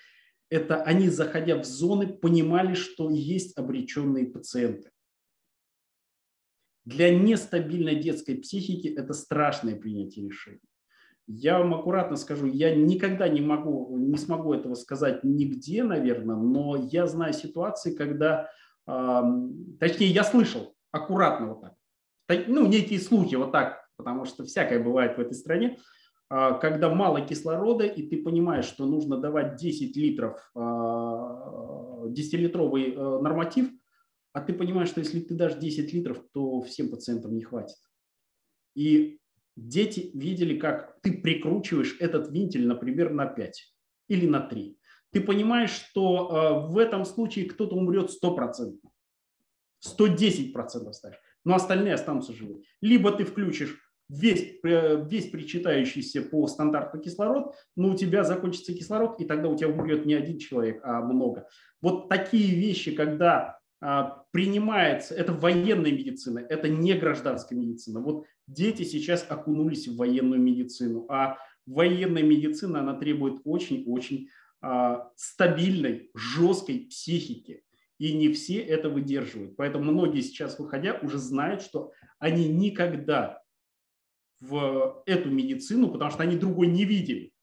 [0.50, 4.90] это они, заходя в зоны, понимали, что есть обреченные пациенты.
[6.86, 10.69] Для нестабильной детской психики это страшное принятие решений.
[11.32, 16.76] Я вам аккуратно скажу, я никогда не могу, не смогу этого сказать нигде, наверное, но
[16.76, 18.50] я знаю ситуации, когда,
[18.88, 19.22] э,
[19.80, 25.18] точнее, я слышал аккуратно вот так, ну, некие слухи вот так, потому что всякое бывает
[25.18, 25.78] в этой стране,
[26.32, 30.60] э, когда мало кислорода, и ты понимаешь, что нужно давать 10 литров, э,
[32.10, 33.70] 10-литровый э, норматив,
[34.34, 37.78] а ты понимаешь, что если ты дашь 10 литров, то всем пациентам не хватит.
[38.74, 39.20] И
[39.68, 43.74] дети видели, как ты прикручиваешь этот винтель, например, на 5
[44.08, 44.78] или на 3.
[45.12, 48.78] Ты понимаешь, что э, в этом случае кто-то умрет 100%,
[49.86, 52.64] 110% ставишь, но остальные останутся живы.
[52.82, 53.78] Либо ты включишь
[54.10, 59.58] весь, э, весь причитающийся по стандарту кислород, но у тебя закончится кислород, и тогда у
[59.58, 61.48] тебя умрет не один человек, а много.
[61.82, 68.02] Вот такие вещи, когда принимается, это военная медицина, это не гражданская медицина.
[68.02, 74.30] Вот дети сейчас окунулись в военную медицину, а военная медицина, она требует очень-очень
[74.62, 77.64] а, стабильной, жесткой психики.
[77.98, 79.58] И не все это выдерживают.
[79.58, 83.42] Поэтому многие сейчас, выходя, уже знают, что они никогда
[84.40, 87.34] в эту медицину, потому что они другой не видели,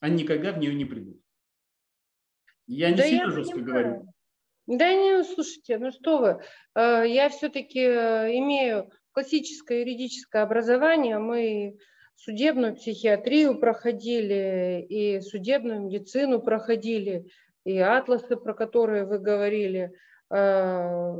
[0.00, 1.20] они никогда в нее не придут.
[2.66, 3.84] Я не да сильно я жестко понимаю.
[3.84, 4.13] говорю.
[4.66, 6.40] Да не, слушайте, ну что вы,
[6.74, 11.76] э, я все-таки э, имею классическое юридическое образование, мы
[12.16, 17.26] судебную психиатрию проходили, и судебную медицину проходили,
[17.64, 19.92] и атласы, про которые вы говорили,
[20.30, 21.14] э,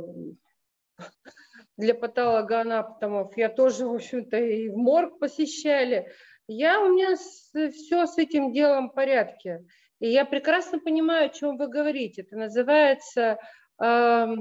[1.77, 6.11] для патологоанатомов я тоже, в общем-то, и в морг посещали.
[6.47, 9.65] Я, у меня все с этим делом в порядке.
[9.99, 12.23] И я прекрасно понимаю, о чем вы говорите.
[12.23, 13.37] Это называется
[13.81, 14.35] э,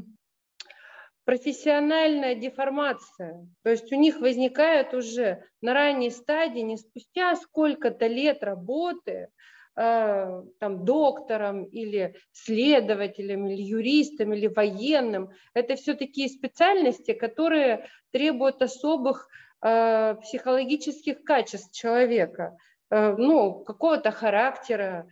[1.25, 3.49] профессиональная деформация.
[3.63, 9.29] То есть у них возникает уже на ранней стадии, не спустя сколько-то лет работы,
[9.77, 15.31] э, там, доктором или следователем, или юристом, или военным.
[15.55, 19.29] Это все такие специальности, которые требуют особых
[19.63, 22.57] э, психологических качеств человека,
[22.91, 25.09] э, ну, какого-то характера,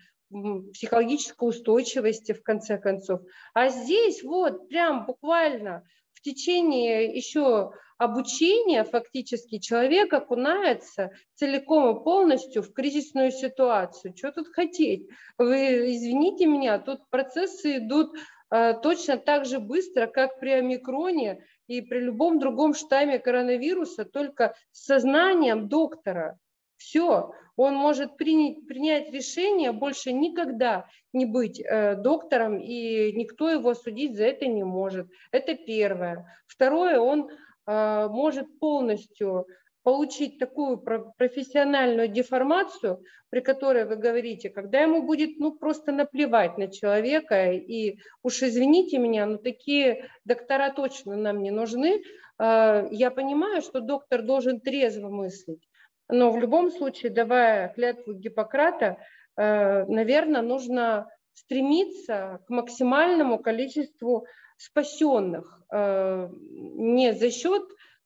[0.72, 3.20] психологической устойчивости, в конце концов.
[3.54, 12.62] А здесь вот прям буквально в течение еще обучения фактически человек окунается целиком и полностью
[12.62, 14.14] в кризисную ситуацию.
[14.16, 15.08] Что тут хотеть?
[15.38, 18.16] Вы извините меня, тут процессы идут
[18.50, 24.54] э, точно так же быстро, как при омикроне и при любом другом штамме коронавируса, только
[24.72, 26.38] с сознанием доктора.
[26.82, 33.74] Все, он может принять, принять решение больше никогда не быть э, доктором, и никто его
[33.74, 35.06] судить за это не может.
[35.30, 36.26] Это первое.
[36.46, 37.30] Второе, он
[37.66, 39.46] э, может полностью
[39.84, 46.68] получить такую профессиональную деформацию, при которой вы говорите, когда ему будет ну, просто наплевать на
[46.68, 52.02] человека, и уж извините меня, но такие доктора точно нам не нужны.
[52.38, 55.68] Э, я понимаю, что доктор должен трезво мыслить,
[56.08, 58.98] но в любом случае, давая клятву Гиппократа,
[59.36, 64.26] э, наверное, нужно стремиться к максимальному количеству
[64.56, 67.62] спасенных э, не за счет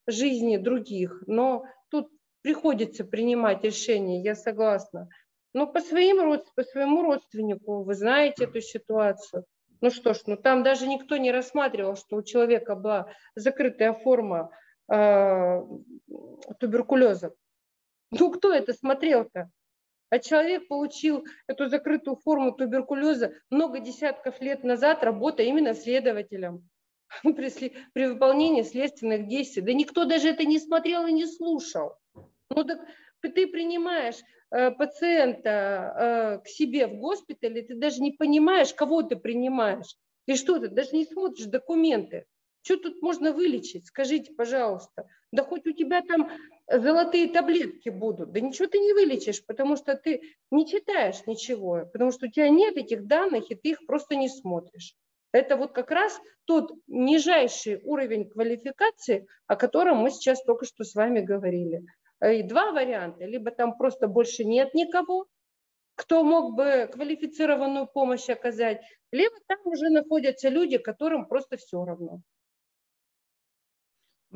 [0.06, 2.08] жизни других, но тут
[2.42, 5.08] приходится принимать решение, я согласна.
[5.52, 9.44] Но по, своим, по своему родственнику вы знаете эту ситуацию.
[9.80, 14.50] Ну что ж, ну там даже никто не рассматривал, что у человека была закрытая форма
[14.90, 15.62] э,
[16.58, 17.34] туберкулеза.
[18.10, 19.50] Ну, кто это смотрел-то?
[20.08, 26.68] А человек получил эту закрытую форму туберкулеза много десятков лет назад, работая именно следователем
[27.22, 29.62] при, при выполнении следственных действий.
[29.62, 31.96] Да никто даже это не смотрел и не слушал.
[32.14, 32.80] Ну так
[33.20, 34.16] ты принимаешь
[34.52, 39.96] э, пациента э, к себе в госпитале, ты даже не понимаешь, кого ты принимаешь.
[40.26, 42.26] И что ты, даже не смотришь документы.
[42.66, 43.86] Что тут можно вылечить?
[43.86, 45.06] Скажите, пожалуйста.
[45.30, 46.28] Да хоть у тебя там
[46.66, 48.32] золотые таблетки будут.
[48.32, 52.48] Да ничего ты не вылечишь, потому что ты не читаешь ничего, потому что у тебя
[52.48, 54.96] нет этих данных, и ты их просто не смотришь.
[55.30, 60.96] Это вот как раз тот нижайший уровень квалификации, о котором мы сейчас только что с
[60.96, 61.84] вами говорили.
[62.20, 63.26] И два варианта.
[63.26, 65.26] Либо там просто больше нет никого,
[65.94, 72.22] кто мог бы квалифицированную помощь оказать, либо там уже находятся люди, которым просто все равно.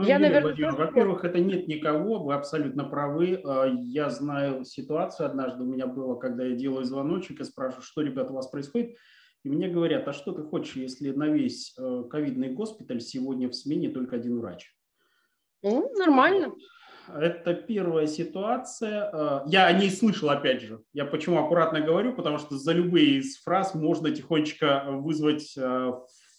[0.01, 3.39] Ну, я, Юлия наверное, во-первых, это нет никого, вы абсолютно правы.
[3.45, 8.01] А, я знаю ситуацию однажды у меня было, когда я делаю звоночек и спрашиваю, что,
[8.01, 8.97] ребята, у вас происходит.
[9.45, 13.55] И мне говорят, а что ты хочешь, если на весь э, ковидный госпиталь сегодня в
[13.55, 14.75] смене только один врач?
[15.63, 16.55] Ну, нормально.
[17.15, 19.11] Это первая ситуация.
[19.13, 20.81] А, я о ней слышал, опять же.
[20.95, 25.55] Я почему аккуратно говорю, потому что за любые из фраз можно тихонечко вызвать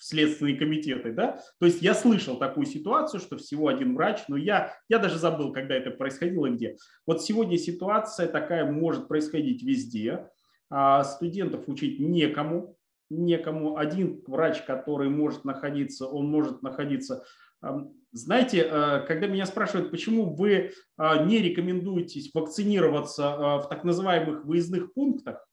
[0.02, 4.38] э, следственные комитеты, да, то есть я слышал такую ситуацию, что всего один врач, но
[4.38, 6.78] я, я даже забыл, когда это происходило и где.
[7.06, 10.30] Вот сегодня ситуация такая может происходить везде,
[10.70, 12.78] а студентов учить некому,
[13.10, 13.78] некому.
[13.78, 17.26] Один врач, который может находиться, он может находиться
[18.12, 24.46] знаете, э, когда меня спрашивают, почему вы э, не рекомендуетесь вакцинироваться э, в так называемых
[24.46, 25.46] выездных пунктах,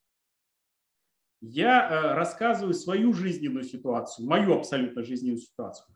[1.40, 5.86] я э, рассказываю свою жизненную ситуацию, мою абсолютно жизненную ситуацию.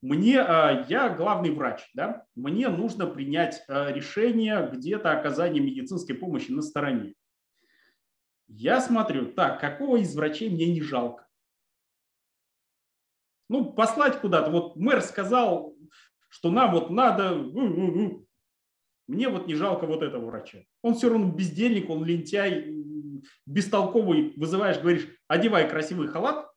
[0.00, 6.50] Мне, э, я главный врач, да, мне нужно принять э, решение где-то оказания медицинской помощи
[6.50, 7.14] на стороне.
[8.48, 11.26] Я смотрю, так, какого из врачей мне не жалко?
[13.48, 14.50] Ну, послать куда-то.
[14.50, 15.74] Вот мэр сказал,
[16.28, 17.34] что нам вот надо...
[19.06, 20.64] Мне вот не жалко вот этого врача.
[20.82, 22.77] Он все равно бездельник, он лентяй,
[23.46, 26.50] бестолковый вызываешь, говоришь, одевай красивый халат,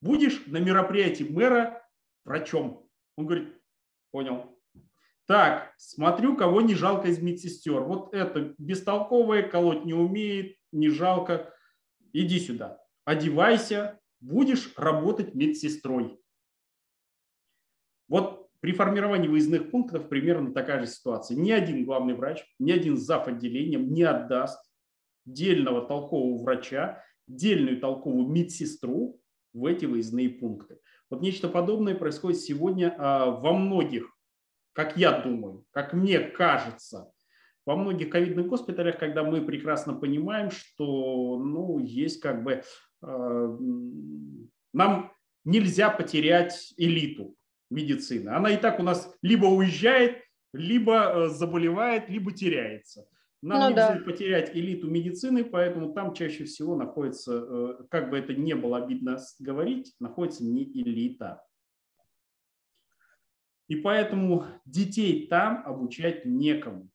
[0.00, 1.82] будешь на мероприятии мэра
[2.24, 2.88] врачом.
[3.16, 3.60] Он говорит,
[4.10, 4.58] понял.
[5.26, 7.80] Так, смотрю, кого не жалко из медсестер.
[7.82, 11.54] Вот это бестолковое, колоть не умеет, не жалко.
[12.12, 16.20] Иди сюда, одевайся, будешь работать медсестрой.
[18.08, 21.36] Вот при формировании выездных пунктов примерно такая же ситуация.
[21.36, 23.26] Ни один главный врач, ни один зав.
[23.26, 24.71] отделением не отдаст
[25.24, 29.20] дельного толкового врача, дельную толковую медсестру
[29.52, 30.78] в эти выездные пункты.
[31.10, 34.16] Вот нечто подобное происходит сегодня а, во многих,
[34.72, 37.12] как я думаю, как мне кажется,
[37.64, 42.62] во многих ковидных госпиталях, когда мы прекрасно понимаем, что ну, есть как бы
[43.02, 43.58] э,
[44.72, 45.12] нам
[45.44, 47.36] нельзя потерять элиту
[47.70, 48.30] медицины.
[48.30, 50.22] Она и так у нас либо уезжает,
[50.52, 53.06] либо э, заболевает, либо теряется.
[53.42, 54.04] Нам ну, нельзя да.
[54.04, 59.18] потерять элиту медицины, поэтому там чаще всего находится, э, как бы это не было обидно
[59.40, 61.42] говорить, находится не элита.
[63.66, 66.88] И поэтому детей там обучать некому.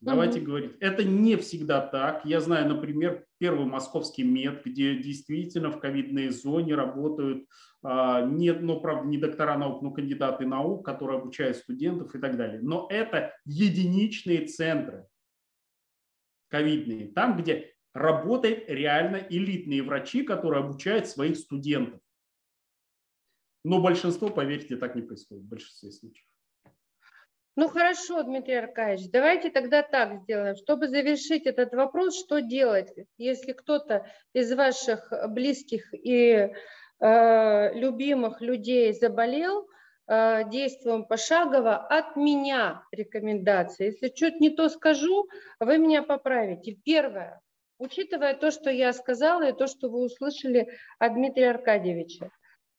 [0.00, 0.46] Давайте угу.
[0.46, 0.72] говорить.
[0.80, 2.24] Это не всегда так.
[2.24, 7.46] Я знаю, например, первый московский мед, где действительно в ковидной зоне работают
[7.82, 12.36] а, не, ну, правда, не доктора наук, но кандидаты наук, которые обучают студентов и так
[12.36, 12.60] далее.
[12.62, 15.06] Но это единичные центры
[16.48, 22.00] ковидные, там, где работают реально элитные врачи, которые обучают своих студентов.
[23.64, 26.26] Но большинство, поверьте, так не происходит в большинстве случаев.
[27.56, 30.56] Ну хорошо, Дмитрий Аркадьевич, давайте тогда так сделаем.
[30.56, 36.52] Чтобы завершить этот вопрос, что делать, если кто-то из ваших близких и
[37.00, 39.66] э, любимых людей заболел,
[40.08, 43.86] действуем пошагово, от меня рекомендации.
[43.86, 45.28] Если что-то не то скажу,
[45.58, 46.76] вы меня поправите.
[46.84, 47.40] Первое,
[47.78, 50.68] учитывая то, что я сказала и то, что вы услышали
[50.98, 52.30] от Дмитрия Аркадьевича,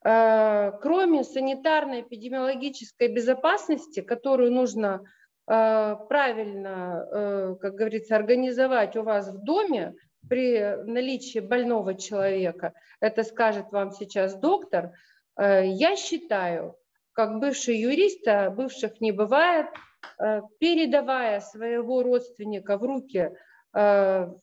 [0.08, 5.04] Э, кроме санитарной эпидемиологической безопасности, которую нужно
[5.48, 9.95] э, правильно, э, как говорится, организовать у вас в доме
[10.30, 14.91] при наличии больного человека, это скажет вам сейчас доктор,
[15.38, 16.76] я считаю,
[17.18, 19.65] как бывший юрист, а бывших не бывает,
[20.60, 23.31] передавая своего родственника в руки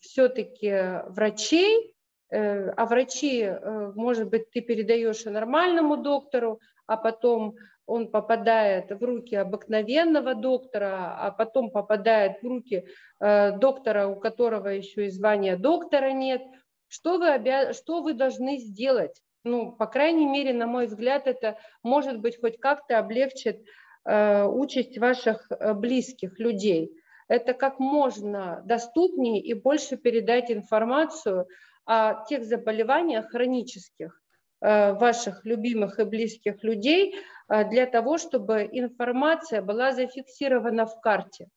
[0.01, 1.94] все-таки врачей,
[2.34, 7.55] Э, а врачи, э, может быть, ты передаешь и нормальному доктору, а потом
[7.86, 12.86] он попадает в руки обыкновенного доктора, а потом попадает в руки
[13.20, 16.42] э, доктора, у которого еще и звания доктора нет.
[16.88, 17.72] Что вы, обя...
[17.72, 19.22] что вы должны сделать?
[19.45, 23.65] Ну, по крайней мере, на мой взгляд, это может быть хоть как-то облегчит
[24.07, 26.93] участь ваших близких людей.
[27.29, 31.47] Это как можно доступнее и больше передать информацию
[31.87, 34.21] о тех заболеваниях хронических
[34.61, 37.15] э, ваших любимых и близких людей
[37.49, 41.49] э, для того, чтобы информация была зафиксирована в карте.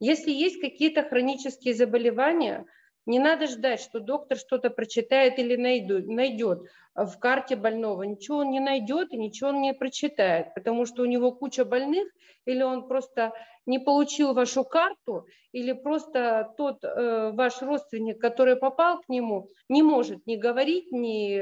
[0.00, 2.66] Если есть какие-то хронические заболевания,
[3.06, 6.62] не надо ждать, что доктор что-то прочитает или найдет
[6.94, 8.04] в карте больного.
[8.04, 12.08] Ничего он не найдет и ничего он не прочитает, потому что у него куча больных,
[12.46, 13.32] или он просто
[13.66, 19.82] не получил вашу карту, или просто тот э, ваш родственник, который попал к нему, не
[19.82, 21.40] может ни говорить, ни,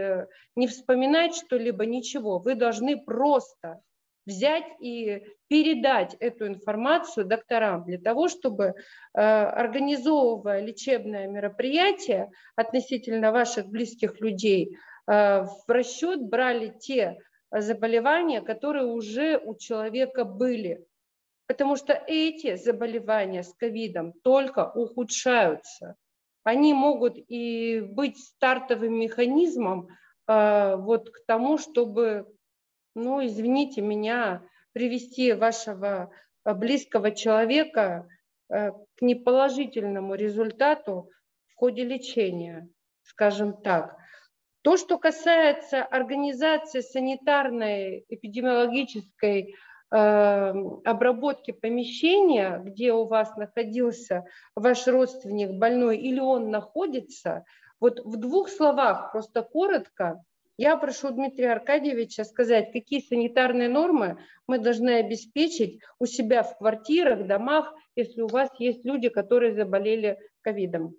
[0.57, 2.39] ни вспоминать что-либо, ничего.
[2.39, 3.81] Вы должны просто
[4.27, 8.75] взять и передать эту информацию докторам для того, чтобы,
[9.15, 14.77] э, организовывая лечебное мероприятие относительно ваших близких людей,
[15.07, 17.19] э, в расчет брали те
[17.51, 20.87] заболевания, которые уже у человека были.
[21.47, 25.97] Потому что эти заболевания с ковидом только ухудшаются.
[26.45, 29.89] Они могут и быть стартовым механизмом
[30.29, 32.27] э, вот к тому, чтобы
[32.95, 34.43] ну, извините меня,
[34.73, 36.11] привести вашего
[36.45, 38.09] э, близкого человека
[38.49, 41.11] э, к неположительному результату
[41.49, 42.69] в ходе лечения,
[43.03, 43.97] скажем так.
[44.63, 49.55] То, что касается организации санитарной эпидемиологической
[49.91, 50.53] э,
[50.85, 54.25] обработки помещения, где у вас находился
[54.55, 57.45] ваш родственник больной или он находится,
[57.81, 60.23] вот в двух словах, просто коротко,
[60.63, 67.27] я прошу Дмитрия Аркадьевича сказать, какие санитарные нормы мы должны обеспечить у себя в квартирах,
[67.27, 70.95] домах, если у вас есть люди, которые заболели ковидом.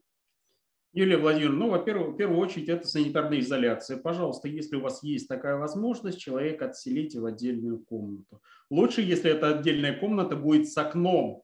[0.92, 3.98] Юлия Владимировна, ну, во-первых, в первую очередь это санитарная изоляция.
[3.98, 8.42] Пожалуйста, если у вас есть такая возможность, человека отселите в отдельную комнату.
[8.70, 11.44] Лучше, если эта отдельная комната будет с окном,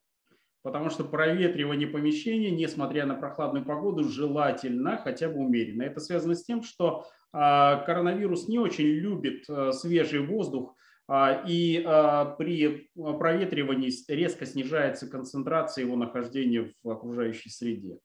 [0.61, 5.83] потому что проветривание помещения, несмотря на прохладную погоду, желательно хотя бы умеренно.
[5.83, 10.75] Это связано с тем, что коронавирус не очень любит а, свежий воздух,
[11.07, 11.81] а, и
[12.37, 17.99] при проветривании резко снижается концентрация его нахождения в окружающей среде.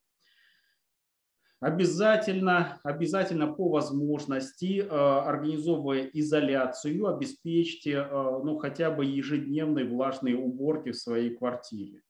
[1.65, 10.91] Обязательно, обязательно по возможности, э, организовывая изоляцию, обеспечьте э, ну, хотя бы ежедневные влажные уборки
[10.91, 12.03] в своей квартире.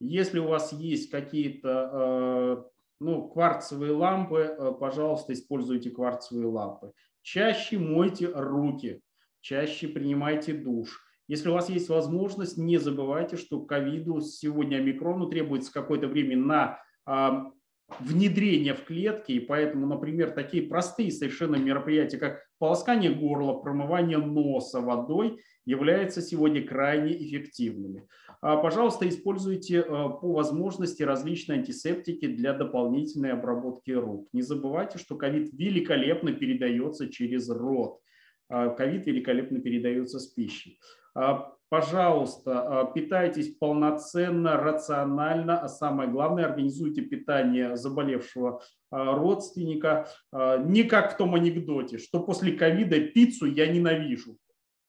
[0.00, 2.64] Если у вас есть какие-то э,
[3.00, 6.92] ну, кварцевые лампы, пожалуйста, используйте кварцевые лампы.
[7.22, 9.02] Чаще мойте руки,
[9.40, 11.04] чаще принимайте душ.
[11.26, 17.52] Если у вас есть возможность, не забывайте, что ковиду сегодня омикрону требуется какое-то время на
[18.00, 24.80] внедрение в клетки, и поэтому, например, такие простые совершенно мероприятия, как полоскание горла, промывание носа
[24.80, 28.06] водой, являются сегодня крайне эффективными.
[28.40, 34.28] А, пожалуйста, используйте а, по возможности различные антисептики для дополнительной обработки рук.
[34.32, 38.00] Не забывайте, что ковид великолепно передается через рот.
[38.48, 40.78] А, ковид великолепно передается с пищей.
[41.70, 50.08] Пожалуйста, а, питайтесь полноценно, рационально, а самое главное, организуйте питание заболевшего а, родственника.
[50.32, 54.38] А, не как в том анекдоте, что после ковида пиццу я ненавижу.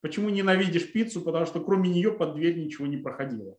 [0.01, 1.21] Почему ненавидишь пиццу?
[1.21, 3.57] Потому что кроме нее под дверь ничего не проходило.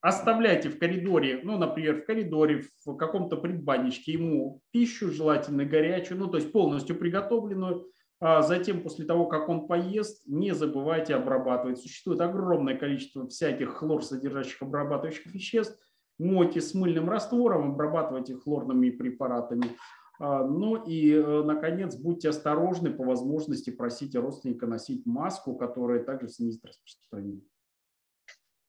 [0.00, 6.28] Оставляйте в коридоре, ну, например, в коридоре, в каком-то предбанничке ему пищу, желательно горячую, ну,
[6.28, 7.84] то есть полностью приготовленную,
[8.20, 11.78] затем, после того, как он поест, не забывайте обрабатывать.
[11.78, 15.78] Существует огромное количество всяких хлор содержащих обрабатывающих веществ.
[16.18, 19.76] Мойте с мыльным раствором, обрабатывайте хлорными препаратами.
[20.18, 26.28] А, ну и, э, наконец, будьте осторожны, по возможности просите родственника носить маску, которая также
[26.28, 27.44] снизит распространение.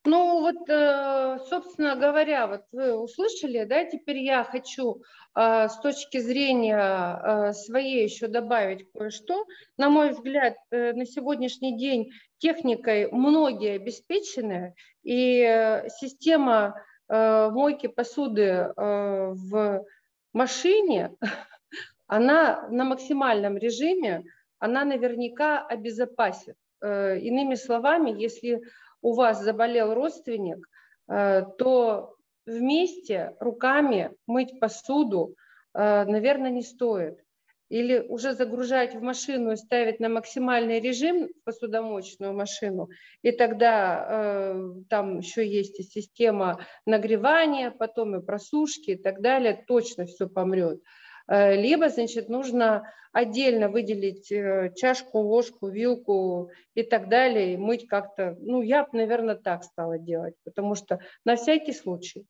[0.10, 5.04] Ну вот, э, собственно говоря, вот вы услышали, да, теперь я хочу
[5.36, 9.46] э, с точки зрения э, своей еще добавить кое-что.
[9.78, 12.10] На мой взгляд, на сегодняшний день
[12.40, 14.74] техникой многие обеспечены,
[15.04, 16.74] и система
[17.08, 19.86] мойки посуды в
[20.34, 21.12] машине,
[22.08, 24.24] она на максимальном режиме,
[24.58, 26.56] она наверняка обезопасит.
[26.82, 28.62] Иными словами, если
[29.02, 30.68] у вас заболел родственник,
[31.08, 32.16] э, то
[32.46, 35.36] вместе руками мыть посуду,
[35.74, 37.20] э, наверное, не стоит.
[37.70, 42.90] Или уже загружать в машину и ставить на максимальный режим посудомоечную машину,
[43.22, 49.64] и тогда э, там еще есть и система нагревания, потом и просушки и так далее,
[49.68, 50.82] точно все помрет.
[51.30, 57.88] Э, либо, значит, нужно отдельно выделить э, чашку, ложку, вилку и так далее, и мыть
[57.88, 62.26] как-то, ну, я бы, наверное, так стала делать, потому что на всякий случай.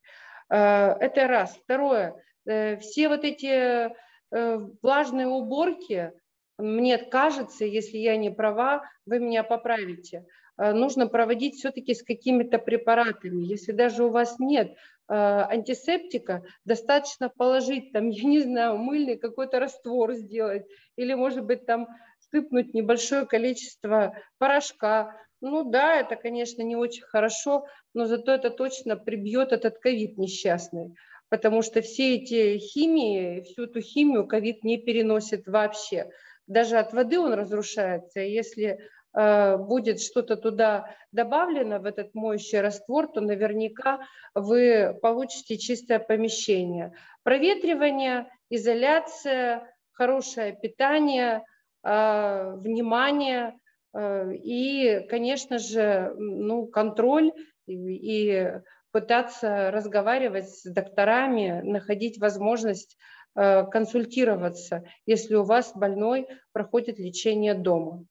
[0.49, 1.57] Э, это раз.
[1.63, 2.15] Второе,
[2.45, 3.91] все вот эти
[4.31, 6.11] влажные уборки,
[6.57, 10.25] мне кажется, если я не права, вы меня поправите,
[10.57, 13.43] нужно проводить все-таки с какими-то препаратами.
[13.43, 14.75] Если даже у вас нет
[15.09, 20.65] антисептика, достаточно положить там, я не знаю, мыльный какой-то раствор сделать,
[20.95, 21.87] или, может быть, там
[22.31, 25.15] сыпнуть небольшое количество порошка.
[25.41, 30.95] Ну да, это, конечно, не очень хорошо, но зато это точно прибьет этот ковид несчастный,
[31.29, 36.09] потому что все эти химии, всю эту химию ковид не переносит вообще.
[36.45, 43.07] Даже от воды он разрушается, если Э, будет что-то туда добавлено в этот моющий раствор,
[43.11, 43.99] то наверняка
[44.35, 46.93] вы получите чистое помещение.
[47.23, 51.43] Проветривание, изоляция, хорошее питание,
[51.83, 53.57] э, внимание
[53.93, 57.31] э, и, конечно же, ну, контроль
[57.67, 58.53] и
[58.91, 62.97] пытаться разговаривать с докторами, находить возможность
[63.35, 68.05] консультироваться, если у вас больной проходит лечение дома.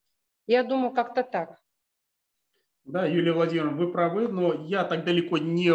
[0.49, 1.59] Я думаю, как-то так.
[2.87, 5.69] Да, Юлия Владимировна, вы правы, но я так далеко не,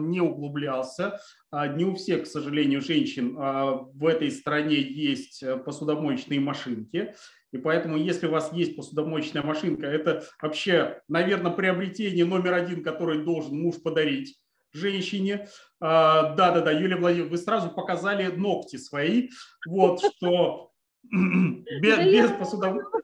[0.00, 1.18] не углублялся.
[1.50, 7.16] А, не у всех, к сожалению, женщин а, в этой стране есть э, посудомоечные машинки.
[7.50, 13.24] И поэтому, если у вас есть посудомоечная машинка, это вообще, наверное, приобретение номер один, который
[13.24, 14.38] должен муж подарить
[14.72, 15.48] женщине.
[15.80, 19.30] А, да-да-да, Юлия Владимировна, вы сразу показали ногти свои.
[19.66, 20.70] Вот, что
[21.10, 23.02] без, без посудомоечной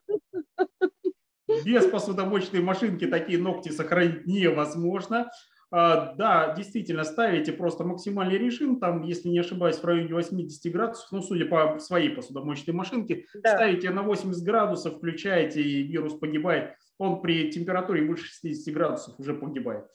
[1.65, 5.31] без посудомоечной машинки такие ногти сохранить невозможно.
[5.71, 11.13] А, да, действительно, ставите просто максимальный режим, там, если не ошибаюсь, в районе 80 градусов,
[11.13, 13.55] ну, судя по своей посудомоечной машинке, да.
[13.55, 16.75] ставите на 80 градусов, включаете, и вирус погибает.
[16.97, 19.87] Он при температуре выше 60 градусов уже погибает.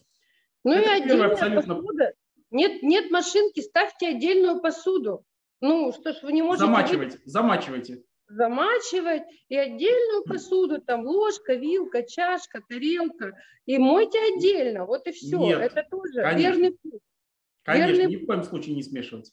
[0.64, 1.76] Ну Это и отдельная абсолютно...
[1.76, 2.14] посуда.
[2.52, 5.26] Нет, нет машинки, ставьте отдельную посуду.
[5.60, 6.68] Ну, что ж, вы не можете...
[6.68, 8.04] Замачивайте, замачивайте
[8.34, 13.34] замачивать и отдельную посуду, там ложка, вилка, чашка, тарелка,
[13.66, 15.38] и мойте отдельно, вот и все.
[15.38, 16.38] Нет, Это тоже конечно.
[16.38, 17.02] верный путь.
[17.64, 18.16] Конечно, верный...
[18.16, 19.32] ни в коем случае не смешивать.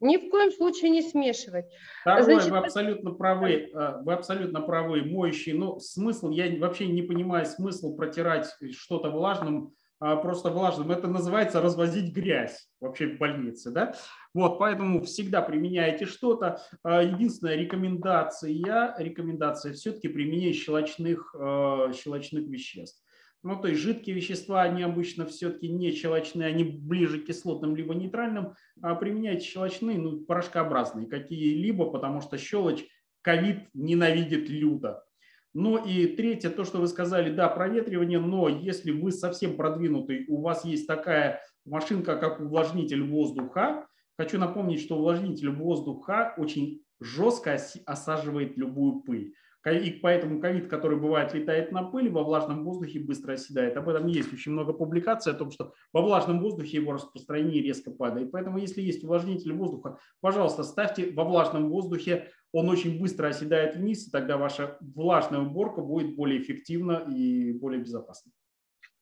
[0.00, 1.66] Ни в коем случае не смешивать.
[2.00, 6.86] Второе, Значит, вы абсолютно правы, э, вы абсолютно правы, моющий, но ну, смысл, я вообще
[6.86, 13.70] не понимаю смысл протирать что-то влажным, просто влажным, это называется развозить грязь вообще в больнице,
[13.70, 13.94] да,
[14.32, 16.62] вот, поэтому всегда применяйте что-то.
[16.82, 23.02] А, единственная рекомендация, рекомендация все-таки применение щелочных, э, щелочных веществ.
[23.42, 27.94] Ну, то есть жидкие вещества, они обычно все-таки не щелочные, они ближе к кислотным либо
[27.94, 28.54] нейтральным.
[28.82, 32.84] А применяйте щелочные, ну, порошкообразные какие-либо, потому что щелочь
[33.22, 35.04] ковид ненавидит люто.
[35.52, 40.40] Ну и третье, то, что вы сказали, да, проветривание, но если вы совсем продвинутый, у
[40.40, 48.56] вас есть такая машинка, как увлажнитель воздуха, хочу напомнить, что увлажнитель воздуха очень жестко осаживает
[48.56, 49.34] любую пыль.
[49.70, 53.76] И поэтому ковид, который бывает летает на пыль, во влажном воздухе быстро оседает.
[53.76, 57.90] Об этом есть очень много публикаций о том, что во влажном воздухе его распространение резко
[57.90, 58.32] падает.
[58.32, 62.30] Поэтому если есть увлажнитель воздуха, пожалуйста, ставьте во влажном воздухе.
[62.52, 67.80] Он очень быстро оседает вниз, и тогда ваша влажная уборка будет более эффективна и более
[67.80, 68.32] безопасна.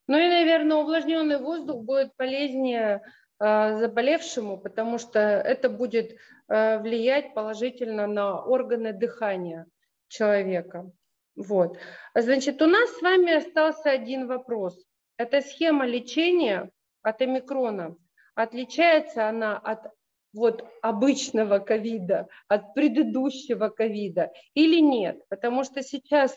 [0.07, 3.03] Ну и, наверное, увлажненный воздух будет полезнее
[3.41, 6.17] э, заболевшему, потому что это будет
[6.49, 9.67] э, влиять положительно на органы дыхания
[10.09, 10.91] человека.
[11.37, 11.79] Вот.
[12.15, 14.77] Значит, у нас с вами остался один вопрос.
[15.19, 16.71] Эта схема лечения
[17.03, 17.97] от омикрона.
[18.35, 19.93] Отличается она от
[20.33, 25.23] вот обычного ковида, от предыдущего ковида или нет?
[25.29, 26.37] Потому что сейчас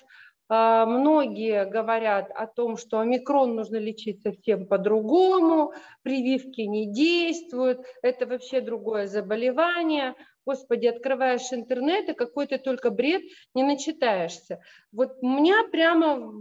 [0.53, 8.25] а, многие говорят о том, что омикрон нужно лечить совсем по-другому, прививки не действуют, это
[8.25, 10.13] вообще другое заболевание.
[10.45, 13.21] Господи, открываешь интернет, и какой-то только бред
[13.53, 14.59] не начитаешься.
[14.91, 16.33] Вот у меня прямо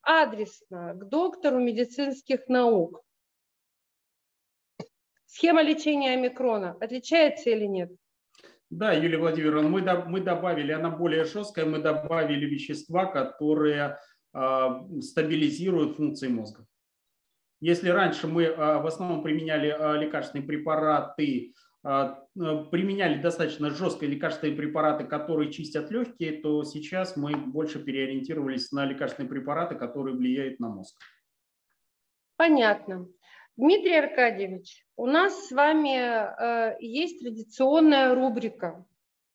[0.00, 3.02] адресно к доктору медицинских наук.
[5.32, 7.92] Схема лечения омикрона отличается или нет?
[8.68, 13.98] Да, Юлия Владимировна, мы, мы добавили, она более жесткая, мы добавили вещества, которые
[14.34, 14.68] э,
[15.00, 16.66] стабилизируют функции мозга.
[17.60, 24.54] Если раньше мы э, в основном применяли э, лекарственные препараты, а, применяли достаточно жесткие лекарственные
[24.54, 30.68] препараты, которые чистят легкие, то сейчас мы больше переориентировались на лекарственные препараты, которые влияют на
[30.68, 31.00] мозг.
[32.36, 33.08] Понятно.
[33.56, 38.86] Дмитрий Аркадьевич, у нас с вами э, есть традиционная рубрика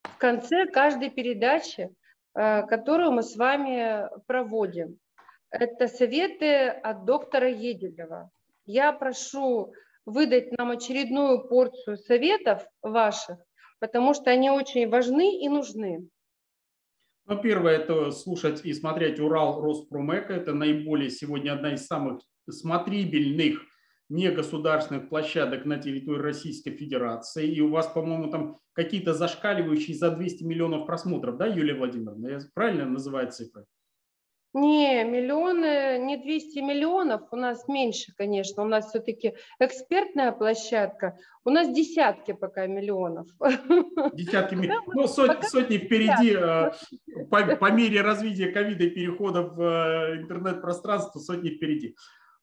[0.03, 1.93] в конце каждой передачи,
[2.33, 4.97] э, которую мы с вами проводим.
[5.51, 8.31] Это советы от доктора Еделева.
[8.65, 9.73] Я прошу
[10.05, 13.37] выдать нам очередную порцию советов ваших,
[13.79, 16.07] потому что они очень важны и нужны.
[17.27, 20.33] Ну, первое– это слушать и смотреть Урал Роспромека.
[20.33, 23.61] Это наиболее сегодня одна из самых смотрибельных
[24.09, 27.47] негосударственных площадок на территории Российской Федерации.
[27.47, 32.27] И у вас, по-моему, там какие-то зашкаливающие за 200 миллионов просмотров, да, Юлия Владимировна?
[32.27, 33.65] Я правильно называю цифры?
[34.55, 41.49] Не, миллионы, не 200 миллионов, у нас меньше, конечно, у нас все-таки экспертная площадка, у
[41.49, 43.27] нас десятки пока миллионов.
[44.13, 46.71] Десятки миллионов, ну сот, сотни впереди, э,
[47.29, 51.97] по, по мере развития ковида и перехода в э, интернет-пространство, сотни впереди.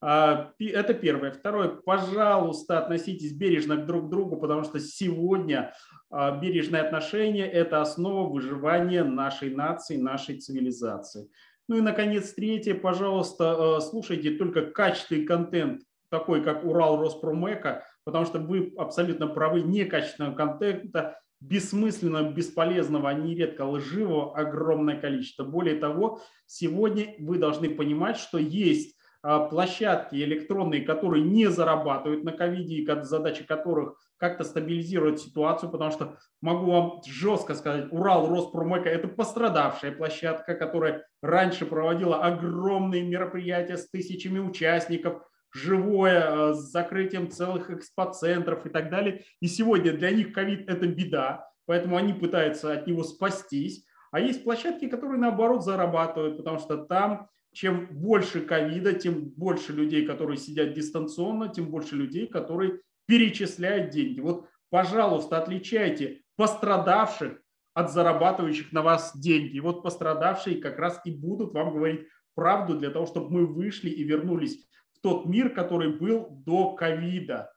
[0.05, 1.31] А, это первое.
[1.31, 5.73] Второе, пожалуйста, относитесь бережно друг к другу, потому что сегодня
[6.11, 11.31] а, бережное отношение– это основа выживания нашей нации, нашей цивилизации.
[11.69, 18.27] Ну и, наконец, третье, пожалуйста, э, слушайте только качественный контент, такой как Урал Роспромека, потому
[18.27, 25.45] что вы абсолютно правы, некачественного контента, бессмысленного, бесполезного, а нередко лживого огромное количество.
[25.45, 32.77] Более того, сегодня вы должны понимать, что есть площадки электронные, которые не зарабатывают на ковиде
[32.77, 39.09] и задача которых как-то стабилизировать ситуацию, потому что могу вам жестко сказать, Урал Роспромека– это
[39.09, 45.23] пострадавшая площадка, которая раньше проводила огромные мероприятия с тысячами участников,
[45.53, 49.25] живое, э, с закрытием целых экспоцентров и так далее.
[49.41, 53.85] И сегодня для них ковид– это беда, поэтому они пытаются от него спастись.
[54.13, 60.07] А есть площадки, которые наоборот зарабатывают, потому что там чем больше ковида, тем больше людей,
[60.07, 64.21] которые сидят дистанционно, тем больше людей, которые перечисляют деньги.
[64.21, 67.41] Вот, пожалуйста, отличайте пострадавших
[67.75, 69.59] от зарабатывающих на вас деньги.
[69.59, 74.03] Вот пострадавшие как раз и будут вам говорить правду для того, чтобы мы вышли и
[74.03, 77.53] вернулись в тот мир, который был до ковида.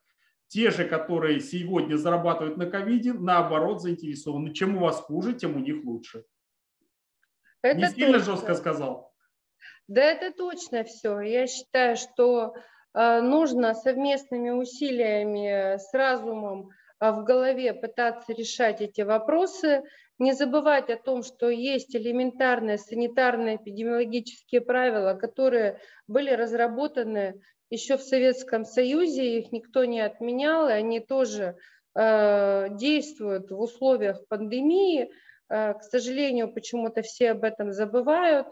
[0.48, 4.52] Те же, которые сегодня зарабатывают на ковиде, наоборот, заинтересованы.
[4.52, 6.24] Чем у вас хуже, тем у них лучше.
[7.62, 8.34] Это Не сильно точно.
[8.34, 9.15] жестко сказал?
[9.88, 11.20] Да это точно все.
[11.20, 12.54] Я считаю, что
[12.96, 19.82] Э, нужно совместными усилиями с разумом в голове пытаться решать эти вопросы,
[20.18, 28.02] не забывать о том, что есть элементарные санитарные эпидемиологические правила, которые были разработаны еще в
[28.02, 31.56] Советском Союзе, их никто не отменял, и они тоже
[31.94, 35.10] э, действуют в условиях пандемии.
[35.50, 38.46] Э, к сожалению, почему-то все об этом забывают.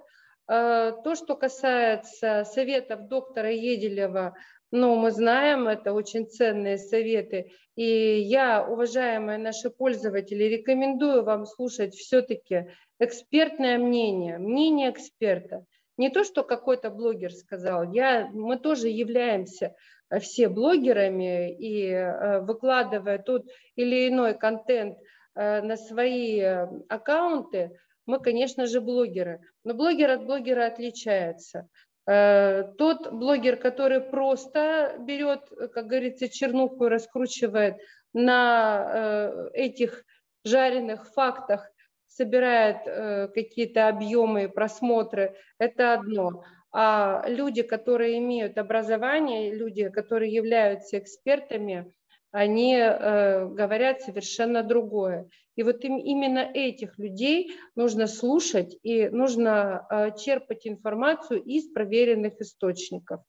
[0.46, 4.34] Э, то, что касается советов доктора Еделева,
[4.70, 7.52] ну, мы знаем, это очень ценные советы.
[7.76, 12.66] И я, уважаемые наши пользователи, рекомендую вам слушать все-таки
[12.98, 15.64] экспертное мнение, мнение эксперта.
[15.96, 17.92] Не то, что какой-то блогер сказал.
[17.92, 19.74] Я, мы тоже являемся
[20.10, 23.46] э, все блогерами и э, выкладывая тот
[23.76, 24.98] или иной контент
[25.36, 26.40] на свои
[26.88, 29.40] аккаунты, мы, конечно же, блогеры.
[29.64, 31.68] Но блогер от блогера отличается.
[32.06, 37.76] Э, тот блогер, который просто берет, как говорится, чернуху и раскручивает
[38.12, 40.04] на э, этих
[40.44, 41.70] жареных фактах,
[42.06, 46.44] собирает э, какие-то объемы, просмотры, это одно.
[46.72, 51.92] А люди, которые имеют образование, люди, которые являются экспертами,
[52.34, 55.28] они э, говорят совершенно другое.
[55.54, 62.40] И вот им, именно этих людей нужно слушать и нужно э, черпать информацию из проверенных
[62.40, 63.20] источников.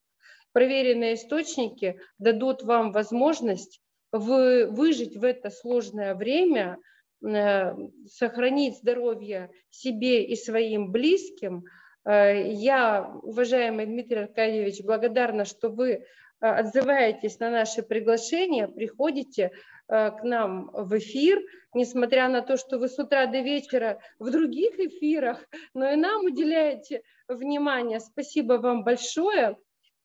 [0.53, 3.79] Проверенные источники дадут вам возможность
[4.11, 6.79] вы, выжить в это сложное время,
[7.23, 7.75] э,
[8.07, 11.65] сохранить здоровье себе и своим близким.
[12.07, 16.05] Я, уважаемый Дмитрий Аркадьевич, благодарна, что вы
[16.49, 19.51] отзываетесь на наши приглашения, приходите
[19.87, 21.41] э, к нам в эфир,
[21.73, 25.43] несмотря на то, что вы с утра до вечера в других эфирах,
[25.73, 27.99] но и нам уделяете внимание.
[27.99, 29.57] Спасибо вам большое.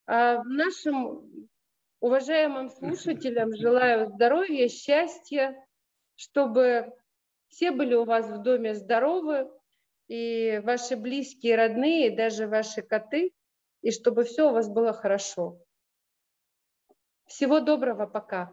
[0.07, 1.49] А нашим
[2.01, 5.55] уважаемым слушателям желаю здоровья, счастья,
[6.17, 6.93] чтобы
[7.49, 9.51] все были у вас в доме здоровы,
[10.09, 13.33] и ваши близкие, родные, и даже ваши коты,
[13.83, 15.61] и чтобы все у вас было хорошо.
[17.31, 18.53] Всего доброго, пока.